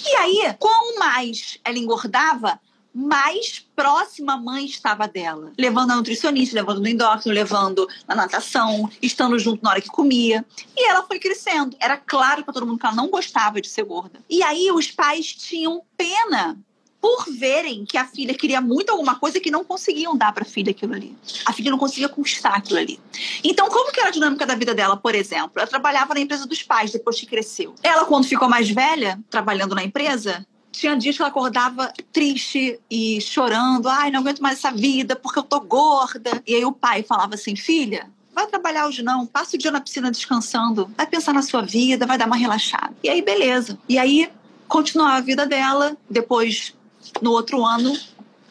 E 0.06 0.16
aí, 0.16 0.56
quanto 0.58 1.00
mais 1.00 1.60
ela 1.64 1.78
engordava, 1.78 2.60
mais 2.94 3.66
próxima 3.76 4.34
a 4.34 4.38
mãe 4.38 4.66
estava 4.66 5.08
dela. 5.08 5.52
Levando 5.58 5.92
a 5.92 5.96
nutricionista, 5.96 6.56
levando 6.56 6.82
no 6.82 6.88
endócrino, 6.88 7.34
levando 7.34 7.88
na 8.08 8.16
natação, 8.16 8.90
estando 9.02 9.38
junto 9.40 9.64
na 9.64 9.72
hora 9.72 9.82
que 9.82 9.90
comia. 9.90 10.46
E 10.76 10.90
ela 10.90 11.04
foi 11.04 11.20
crescendo. 11.20 11.76
Era 11.80 11.98
claro 11.98 12.44
para 12.44 12.54
todo 12.54 12.66
mundo 12.66 12.80
que 12.80 12.86
ela 12.86 12.96
não 12.96 13.10
gostava 13.10 13.62
de 13.62 13.70
ser 13.70 13.84
gorda. 13.84 14.20
E 14.30 14.44
aí 14.44 14.72
os 14.72 14.92
pais 14.92 15.28
tinham 15.34 15.82
pena 15.96 16.58
por 17.02 17.26
verem 17.32 17.86
que 17.86 17.98
a 17.98 18.06
filha 18.06 18.34
queria 18.34 18.60
muito 18.60 18.90
alguma 18.90 19.16
coisa 19.16 19.40
que 19.40 19.50
não 19.50 19.64
conseguiam 19.64 20.18
dar 20.18 20.34
para 20.34 20.44
a 20.44 20.46
filha 20.46 20.72
aquilo 20.72 20.94
ali. 20.94 21.16
A 21.46 21.54
filha 21.54 21.72
não 21.72 21.78
conseguia 21.78 22.10
conquistar 22.10 22.56
aquilo 22.56 22.80
ali. 22.80 23.00
Então, 23.44 23.70
como 23.70 23.92
que 23.92 24.00
era 24.00 24.10
a 24.10 24.12
dinâmica 24.12 24.46
da 24.46 24.56
vida 24.56 24.76
dela, 24.76 24.98
por 24.98 25.16
exemplo? 25.16 25.52
Ela 25.56 25.68
trabalhava 25.68 26.14
na 26.14 26.20
empresa 26.20 26.46
dos 26.46 26.62
pais 26.62 26.92
depois 26.92 27.20
que 27.20 27.26
cresceu. 27.26 27.74
Ela, 27.82 28.06
quando 28.06 28.26
ficou 28.26 28.50
mais 28.50 28.70
velha, 28.70 29.20
trabalhando 29.30 29.76
na 29.76 29.84
empresa, 29.84 30.46
tinha 30.72 30.96
dias 30.96 31.16
que 31.16 31.22
ela 31.22 31.30
acordava 31.30 31.92
triste 32.12 32.80
e 32.90 33.20
chorando. 33.22 33.88
Ai, 33.88 34.12
não 34.12 34.22
aguento 34.22 34.40
mais 34.40 34.58
essa 34.58 34.72
vida 34.72 35.16
porque 35.16 35.40
eu 35.40 35.44
tô 35.44 35.60
gorda. 35.60 36.42
E 36.46 36.56
aí 36.56 36.66
o 36.66 36.72
pai 36.72 37.04
falava 37.04 37.36
assim: 37.36 37.56
filha, 37.56 38.10
vai 38.34 38.48
trabalhar 38.48 38.88
hoje 38.88 39.04
não, 39.04 39.26
passa 39.26 39.56
o 39.56 39.60
dia 39.60 39.72
na 39.72 39.82
piscina 39.82 40.10
descansando, 40.12 40.90
vai 40.96 41.06
pensar 41.06 41.34
na 41.34 41.42
sua 41.42 41.62
vida, 41.62 42.06
vai 42.06 42.18
dar 42.18 42.28
uma 42.28 42.36
relaxada. 42.36 42.96
E 43.04 43.10
aí, 43.10 43.22
beleza. 43.22 43.78
E 43.88 43.98
aí, 43.98 44.30
continuava 44.68 45.18
a 45.18 45.22
vida 45.22 45.46
dela. 45.46 45.98
Depois, 46.10 46.74
no 47.22 47.32
outro 47.32 47.66
ano, 47.66 47.94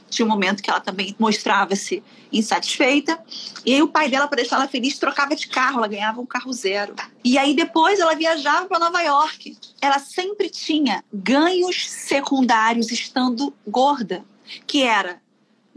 tinha 0.09 0.27
um 0.27 0.29
momento 0.29 0.63
que 0.63 0.71
ela 0.71 0.81
também 0.81 1.15
mostrava-se 1.19 2.03
insatisfeita. 2.33 3.19
E 3.65 3.75
aí 3.75 3.83
o 3.83 3.89
pai 3.89 4.09
dela, 4.09 4.29
para 4.29 4.37
deixar 4.37 4.57
ela 4.57 4.69
feliz, 4.69 4.99
trocava 4.99 5.35
de 5.35 5.49
carro, 5.49 5.79
ela 5.79 5.89
ganhava 5.89 6.21
um 6.21 6.27
carro 6.27 6.53
zero. 6.53 6.95
E 7.25 7.39
aí 7.39 7.55
depois 7.55 8.01
ela 8.01 8.15
viajava 8.15 8.67
para 8.67 8.79
Nova 8.79 9.01
York. 9.03 9.57
Ela 9.81 9.99
sempre 9.99 10.49
tinha 10.51 11.05
ganhos 11.13 11.89
secundários 11.89 12.91
estando 12.91 13.53
gorda, 13.67 14.25
que 14.67 14.83
era 14.83 15.21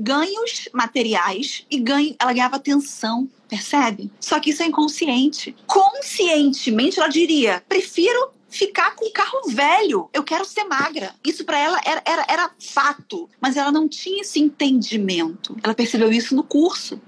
ganhos 0.02 0.68
materiais 0.74 1.66
e 1.70 1.80
ganho, 1.80 2.16
ela 2.20 2.34
ganhava 2.34 2.56
atenção, 2.56 3.30
percebe? 3.48 4.12
Só 4.20 4.40
que 4.40 4.50
isso 4.50 4.64
é 4.64 4.66
inconsciente. 4.66 5.56
Conscientemente 5.68 7.00
ela 7.00 7.08
diria: 7.08 7.64
prefiro 7.70 8.32
ficar 8.52 8.96
com 8.96 9.06
o 9.06 9.12
carro 9.12 9.48
velho. 9.48 10.10
Eu 10.14 10.24
quero 10.24 10.46
ser 10.46 10.66
magra. 10.66 11.16
Isso 11.26 11.44
para 11.46 11.58
ela 11.58 11.80
era, 11.84 12.04
era, 12.06 12.26
era 12.28 12.52
fato. 12.60 13.30
Mas 13.40 13.58
ela 13.58 13.72
não 13.72 13.88
tinha 13.88 14.22
esse 14.22 14.40
entendimento. 14.40 15.58
Ela 15.64 15.74
percebeu 15.74 16.12
isso 16.12 16.36
no 16.36 16.44
curso. 16.44 17.02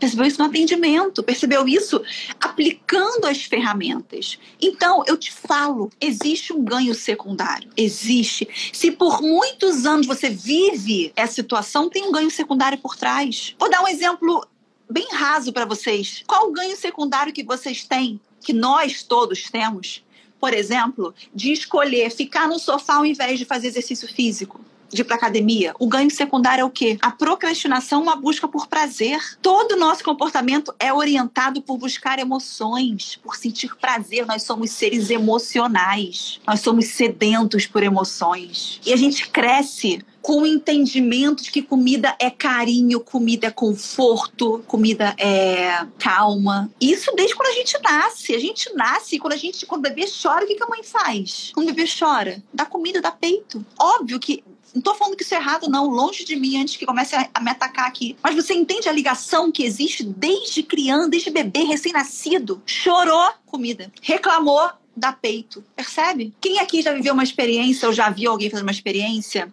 Percebeu 0.00 0.24
isso 0.24 0.38
no 0.38 0.46
atendimento, 0.46 1.22
percebeu 1.22 1.68
isso 1.68 2.02
aplicando 2.40 3.26
as 3.26 3.44
ferramentas. 3.44 4.38
Então, 4.58 5.04
eu 5.06 5.18
te 5.18 5.30
falo, 5.30 5.90
existe 6.00 6.50
um 6.50 6.64
ganho 6.64 6.94
secundário. 6.94 7.70
Existe. 7.76 8.48
Se 8.72 8.90
por 8.90 9.20
muitos 9.20 9.84
anos 9.84 10.06
você 10.06 10.30
vive 10.30 11.12
essa 11.14 11.34
situação, 11.34 11.90
tem 11.90 12.04
um 12.04 12.12
ganho 12.12 12.30
secundário 12.30 12.78
por 12.78 12.96
trás. 12.96 13.54
Vou 13.58 13.68
dar 13.68 13.82
um 13.82 13.88
exemplo 13.88 14.46
bem 14.88 15.08
raso 15.12 15.52
para 15.52 15.66
vocês. 15.66 16.24
Qual 16.26 16.48
o 16.48 16.52
ganho 16.52 16.76
secundário 16.76 17.32
que 17.32 17.44
vocês 17.44 17.84
têm, 17.84 18.18
que 18.40 18.54
nós 18.54 19.02
todos 19.02 19.50
temos, 19.50 20.02
por 20.40 20.52
exemplo, 20.54 21.14
de 21.34 21.52
escolher 21.52 22.10
ficar 22.10 22.48
no 22.48 22.58
sofá 22.58 22.96
ao 22.96 23.06
invés 23.06 23.38
de 23.38 23.44
fazer 23.44 23.68
exercício 23.68 24.08
físico? 24.08 24.60
de 24.92 25.02
ir 25.02 25.04
para 25.04 25.16
academia, 25.16 25.74
o 25.78 25.86
ganho 25.86 26.10
secundário 26.10 26.62
é 26.62 26.64
o 26.64 26.70
quê? 26.70 26.96
A 27.00 27.10
procrastinação, 27.10 28.02
uma 28.02 28.16
busca 28.16 28.46
por 28.46 28.66
prazer. 28.66 29.20
Todo 29.42 29.72
o 29.72 29.76
nosso 29.76 30.04
comportamento 30.04 30.74
é 30.78 30.92
orientado 30.92 31.60
por 31.60 31.76
buscar 31.76 32.18
emoções, 32.18 33.16
por 33.16 33.36
sentir 33.36 33.74
prazer. 33.76 34.26
Nós 34.26 34.42
somos 34.42 34.70
seres 34.70 35.10
emocionais. 35.10 36.40
Nós 36.46 36.60
somos 36.60 36.86
sedentos 36.86 37.66
por 37.66 37.82
emoções. 37.82 38.80
E 38.84 38.92
a 38.92 38.96
gente 38.96 39.28
cresce 39.28 40.04
com 40.26 40.42
o 40.42 40.46
entendimento 40.46 41.44
de 41.44 41.52
que 41.52 41.62
comida 41.62 42.16
é 42.18 42.28
carinho, 42.28 42.98
comida 42.98 43.46
é 43.46 43.50
conforto, 43.52 44.60
comida 44.66 45.14
é 45.16 45.86
calma. 46.00 46.68
Isso 46.80 47.14
desde 47.14 47.36
quando 47.36 47.50
a 47.50 47.52
gente 47.52 47.80
nasce. 47.80 48.34
A 48.34 48.38
gente 48.40 48.74
nasce 48.74 49.20
quando 49.20 49.34
a 49.34 49.36
gente, 49.36 49.64
quando 49.64 49.86
o 49.86 49.88
bebê 49.88 50.04
chora, 50.20 50.44
o 50.44 50.48
que, 50.48 50.56
que 50.56 50.64
a 50.64 50.66
mãe 50.66 50.82
faz? 50.82 51.52
Quando 51.54 51.68
o 51.68 51.72
bebê 51.72 51.88
chora, 51.88 52.42
dá 52.52 52.66
comida, 52.66 53.00
dá 53.00 53.12
peito. 53.12 53.64
Óbvio 53.78 54.18
que 54.18 54.42
não 54.74 54.82
tô 54.82 54.96
falando 54.96 55.16
que 55.16 55.22
isso 55.22 55.32
é 55.32 55.38
errado, 55.38 55.70
não, 55.70 55.88
longe 55.88 56.24
de 56.24 56.34
mim, 56.34 56.60
antes 56.60 56.76
que 56.76 56.84
comece 56.84 57.14
a, 57.14 57.30
a 57.32 57.40
me 57.40 57.52
atacar 57.52 57.86
aqui. 57.86 58.16
Mas 58.20 58.34
você 58.34 58.52
entende 58.52 58.88
a 58.88 58.92
ligação 58.92 59.52
que 59.52 59.62
existe 59.62 60.02
desde 60.02 60.60
criança, 60.64 61.08
desde 61.08 61.30
bebê, 61.30 61.60
recém-nascido? 61.60 62.60
Chorou 62.66 63.30
comida, 63.46 63.92
reclamou, 64.02 64.70
dá 64.96 65.12
peito. 65.12 65.62
Percebe? 65.76 66.34
Quem 66.40 66.58
aqui 66.58 66.82
já 66.82 66.92
viveu 66.92 67.12
uma 67.12 67.22
experiência 67.22 67.86
ou 67.86 67.94
já 67.94 68.08
viu 68.08 68.30
alguém 68.30 68.50
fazer 68.50 68.62
uma 68.62 68.72
experiência 68.72 69.52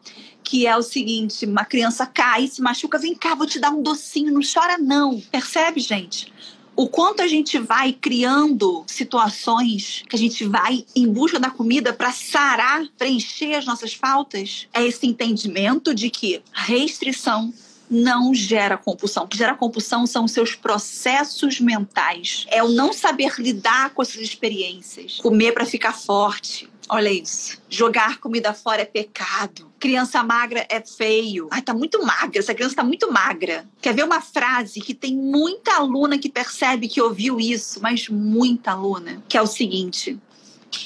que 0.53 0.67
é 0.67 0.77
o 0.77 0.83
seguinte: 0.83 1.47
uma 1.47 1.65
criança 1.65 2.05
cai, 2.05 2.47
se 2.47 2.61
machuca, 2.61 2.99
vem 2.99 3.15
cá, 3.15 3.33
vou 3.33 3.47
te 3.47 3.59
dar 3.59 3.71
um 3.71 3.81
docinho, 3.81 4.31
não 4.31 4.41
chora, 4.41 4.77
não. 4.77 5.19
Percebe, 5.31 5.79
gente? 5.79 6.31
O 6.75 6.87
quanto 6.87 7.23
a 7.23 7.27
gente 7.27 7.57
vai 7.57 7.91
criando 7.91 8.83
situações 8.85 10.03
que 10.07 10.15
a 10.15 10.19
gente 10.19 10.45
vai 10.45 10.85
em 10.95 11.11
busca 11.11 11.39
da 11.39 11.49
comida 11.49 11.91
para 11.91 12.11
sarar, 12.11 12.85
preencher 12.99 13.55
as 13.55 13.65
nossas 13.65 13.95
faltas, 13.95 14.67
é 14.71 14.85
esse 14.85 15.07
entendimento 15.07 15.93
de 15.93 16.11
que 16.11 16.39
restrição 16.51 17.51
não 17.89 18.33
gera 18.33 18.77
compulsão. 18.77 19.23
O 19.23 19.27
que 19.27 19.37
gera 19.37 19.55
compulsão 19.55 20.05
são 20.07 20.25
os 20.25 20.31
seus 20.31 20.55
processos 20.55 21.59
mentais. 21.59 22.45
É 22.49 22.63
o 22.63 22.69
não 22.69 22.93
saber 22.93 23.33
lidar 23.37 23.91
com 23.91 24.01
essas 24.01 24.21
experiências. 24.21 25.17
Comer 25.17 25.51
para 25.51 25.65
ficar 25.65 25.93
forte. 25.93 26.69
Olha 26.89 27.11
isso. 27.11 27.61
Jogar 27.69 28.19
comida 28.19 28.53
fora 28.53 28.81
é 28.81 28.85
pecado. 28.85 29.71
Criança 29.79 30.21
magra 30.23 30.65
é 30.69 30.81
feio. 30.81 31.47
Ai, 31.51 31.61
tá 31.61 31.73
muito 31.73 32.03
magra. 32.05 32.39
Essa 32.39 32.53
criança 32.53 32.75
tá 32.75 32.83
muito 32.83 33.11
magra. 33.11 33.67
Quer 33.81 33.93
ver 33.93 34.03
uma 34.03 34.21
frase 34.21 34.81
que 34.81 34.93
tem 34.93 35.15
muita 35.15 35.75
aluna 35.75 36.17
que 36.17 36.29
percebe 36.29 36.87
que 36.87 37.01
ouviu 37.01 37.39
isso, 37.39 37.81
mas 37.81 38.09
muita 38.09 38.71
aluna, 38.71 39.23
que 39.29 39.37
é 39.37 39.41
o 39.41 39.47
seguinte: 39.47 40.19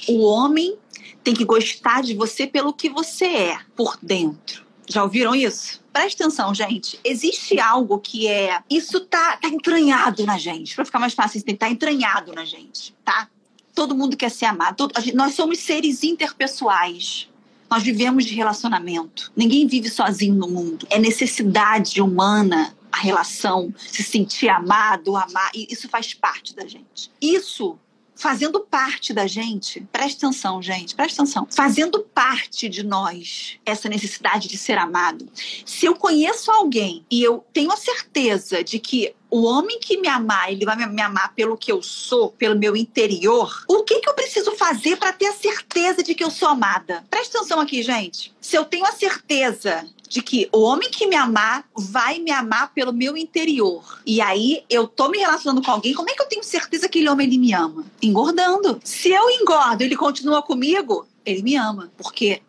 o 0.07 0.21
homem 0.23 0.77
tem 1.23 1.33
que 1.33 1.43
gostar 1.43 2.01
de 2.03 2.13
você 2.13 2.45
pelo 2.47 2.73
que 2.73 2.89
você 2.89 3.25
é 3.25 3.59
por 3.75 3.97
dentro. 4.01 4.65
Já 4.87 5.03
ouviram 5.03 5.35
isso? 5.35 5.83
Presta 5.97 6.23
atenção, 6.23 6.53
gente. 6.53 6.99
Existe 7.03 7.59
algo 7.59 7.97
que 7.97 8.27
é. 8.27 8.59
Isso 8.69 8.99
tá, 8.99 9.37
tá 9.37 9.47
entranhado 9.47 10.25
na 10.25 10.37
gente. 10.37 10.75
Para 10.75 10.85
ficar 10.85 10.99
mais 10.99 11.13
fácil, 11.13 11.41
tá 11.57 11.69
entranhado 11.69 12.33
na 12.33 12.45
gente, 12.45 12.93
tá? 13.03 13.27
Todo 13.73 13.95
mundo 13.95 14.15
quer 14.15 14.29
ser 14.29 14.45
amado. 14.45 14.75
Todo, 14.75 15.01
gente, 15.01 15.15
nós 15.15 15.33
somos 15.33 15.59
seres 15.59 16.03
interpessoais. 16.03 17.27
Nós 17.69 17.81
vivemos 17.81 18.25
de 18.25 18.35
relacionamento. 18.35 19.31
Ninguém 19.35 19.65
vive 19.65 19.89
sozinho 19.89 20.35
no 20.35 20.47
mundo. 20.47 20.85
É 20.89 20.99
necessidade 20.99 21.99
humana 21.99 22.75
a 22.91 22.97
relação, 22.97 23.73
se 23.75 24.03
sentir 24.03 24.49
amado, 24.49 25.15
amar. 25.15 25.51
E 25.53 25.67
isso 25.69 25.89
faz 25.89 26.13
parte 26.13 26.55
da 26.55 26.65
gente. 26.65 27.11
Isso 27.19 27.77
fazendo 28.17 28.59
parte 28.59 29.13
da 29.13 29.27
gente, 29.27 29.81
preste 29.91 30.17
atenção, 30.17 30.61
gente, 30.61 30.95
preste 30.95 31.15
atenção, 31.15 31.47
fazendo 31.49 31.99
parte 31.99 32.67
de 32.67 32.83
nós 32.83 33.59
essa 33.65 33.87
necessidade 33.87 34.47
de 34.47 34.57
ser 34.57 34.77
amado. 34.77 35.27
Se 35.65 35.85
eu 35.85 35.95
conheço 35.95 36.51
alguém 36.51 37.05
e 37.09 37.23
eu 37.23 37.45
tenho 37.53 37.71
a 37.71 37.77
certeza 37.77 38.63
de 38.63 38.79
que 38.79 39.13
o 39.29 39.43
homem 39.43 39.79
que 39.79 39.97
me 39.97 40.07
amar, 40.07 40.51
ele 40.51 40.65
vai 40.65 40.75
me 40.75 41.01
amar 41.01 41.33
pelo 41.33 41.57
que 41.57 41.71
eu 41.71 41.81
sou, 41.83 42.31
pelo 42.31 42.57
meu 42.57 42.75
interior. 42.75 43.63
O 43.67 43.83
que, 43.83 43.99
que 43.99 44.09
eu 44.09 44.13
preciso 44.13 44.55
fazer 44.55 44.97
para 44.97 45.11
ter 45.11 45.27
a 45.27 45.33
certeza 45.33 46.01
de 46.01 46.15
que 46.15 46.23
eu 46.23 46.31
sou 46.31 46.47
amada? 46.47 47.05
Presta 47.09 47.37
atenção 47.37 47.59
aqui, 47.59 47.83
gente. 47.83 48.33
Se 48.39 48.55
eu 48.55 48.63
tenho 48.63 48.85
a 48.85 48.91
certeza 48.93 49.85
de 50.07 50.21
que 50.21 50.47
o 50.51 50.61
homem 50.61 50.89
que 50.89 51.05
me 51.07 51.15
amar 51.15 51.65
vai 51.75 52.19
me 52.19 52.31
amar 52.31 52.73
pelo 52.73 52.93
meu 52.93 53.17
interior. 53.17 54.01
E 54.05 54.21
aí 54.21 54.63
eu 54.69 54.87
tô 54.87 55.09
me 55.09 55.17
relacionando 55.17 55.61
com 55.61 55.71
alguém, 55.71 55.93
como 55.93 56.09
é 56.09 56.13
que 56.13 56.21
eu 56.21 56.27
tenho 56.27 56.43
certeza 56.43 56.87
que 56.87 56.97
aquele 56.97 57.09
homem 57.09 57.27
ele 57.27 57.37
me 57.37 57.53
ama? 57.53 57.85
Engordando. 58.01 58.79
Se 58.83 59.09
eu 59.09 59.29
engordo, 59.29 59.83
ele 59.83 59.95
continua 59.95 60.41
comigo, 60.41 61.05
ele 61.25 61.41
me 61.41 61.55
ama, 61.55 61.91
porque 61.97 62.41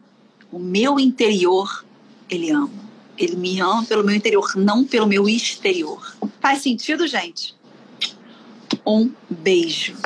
o 0.50 0.58
meu 0.58 0.98
interior 0.98 1.84
ele 2.30 2.50
ama. 2.50 2.88
Ele 3.16 3.34
me 3.34 3.60
ama 3.60 3.84
pelo 3.84 4.04
meu 4.04 4.14
interior, 4.14 4.54
não 4.54 4.84
pelo 4.84 5.06
meu 5.06 5.28
exterior. 5.28 6.16
Faz 6.40 6.62
sentido, 6.62 7.06
gente? 7.06 7.54
Um 8.86 9.10
beijo. 9.28 9.96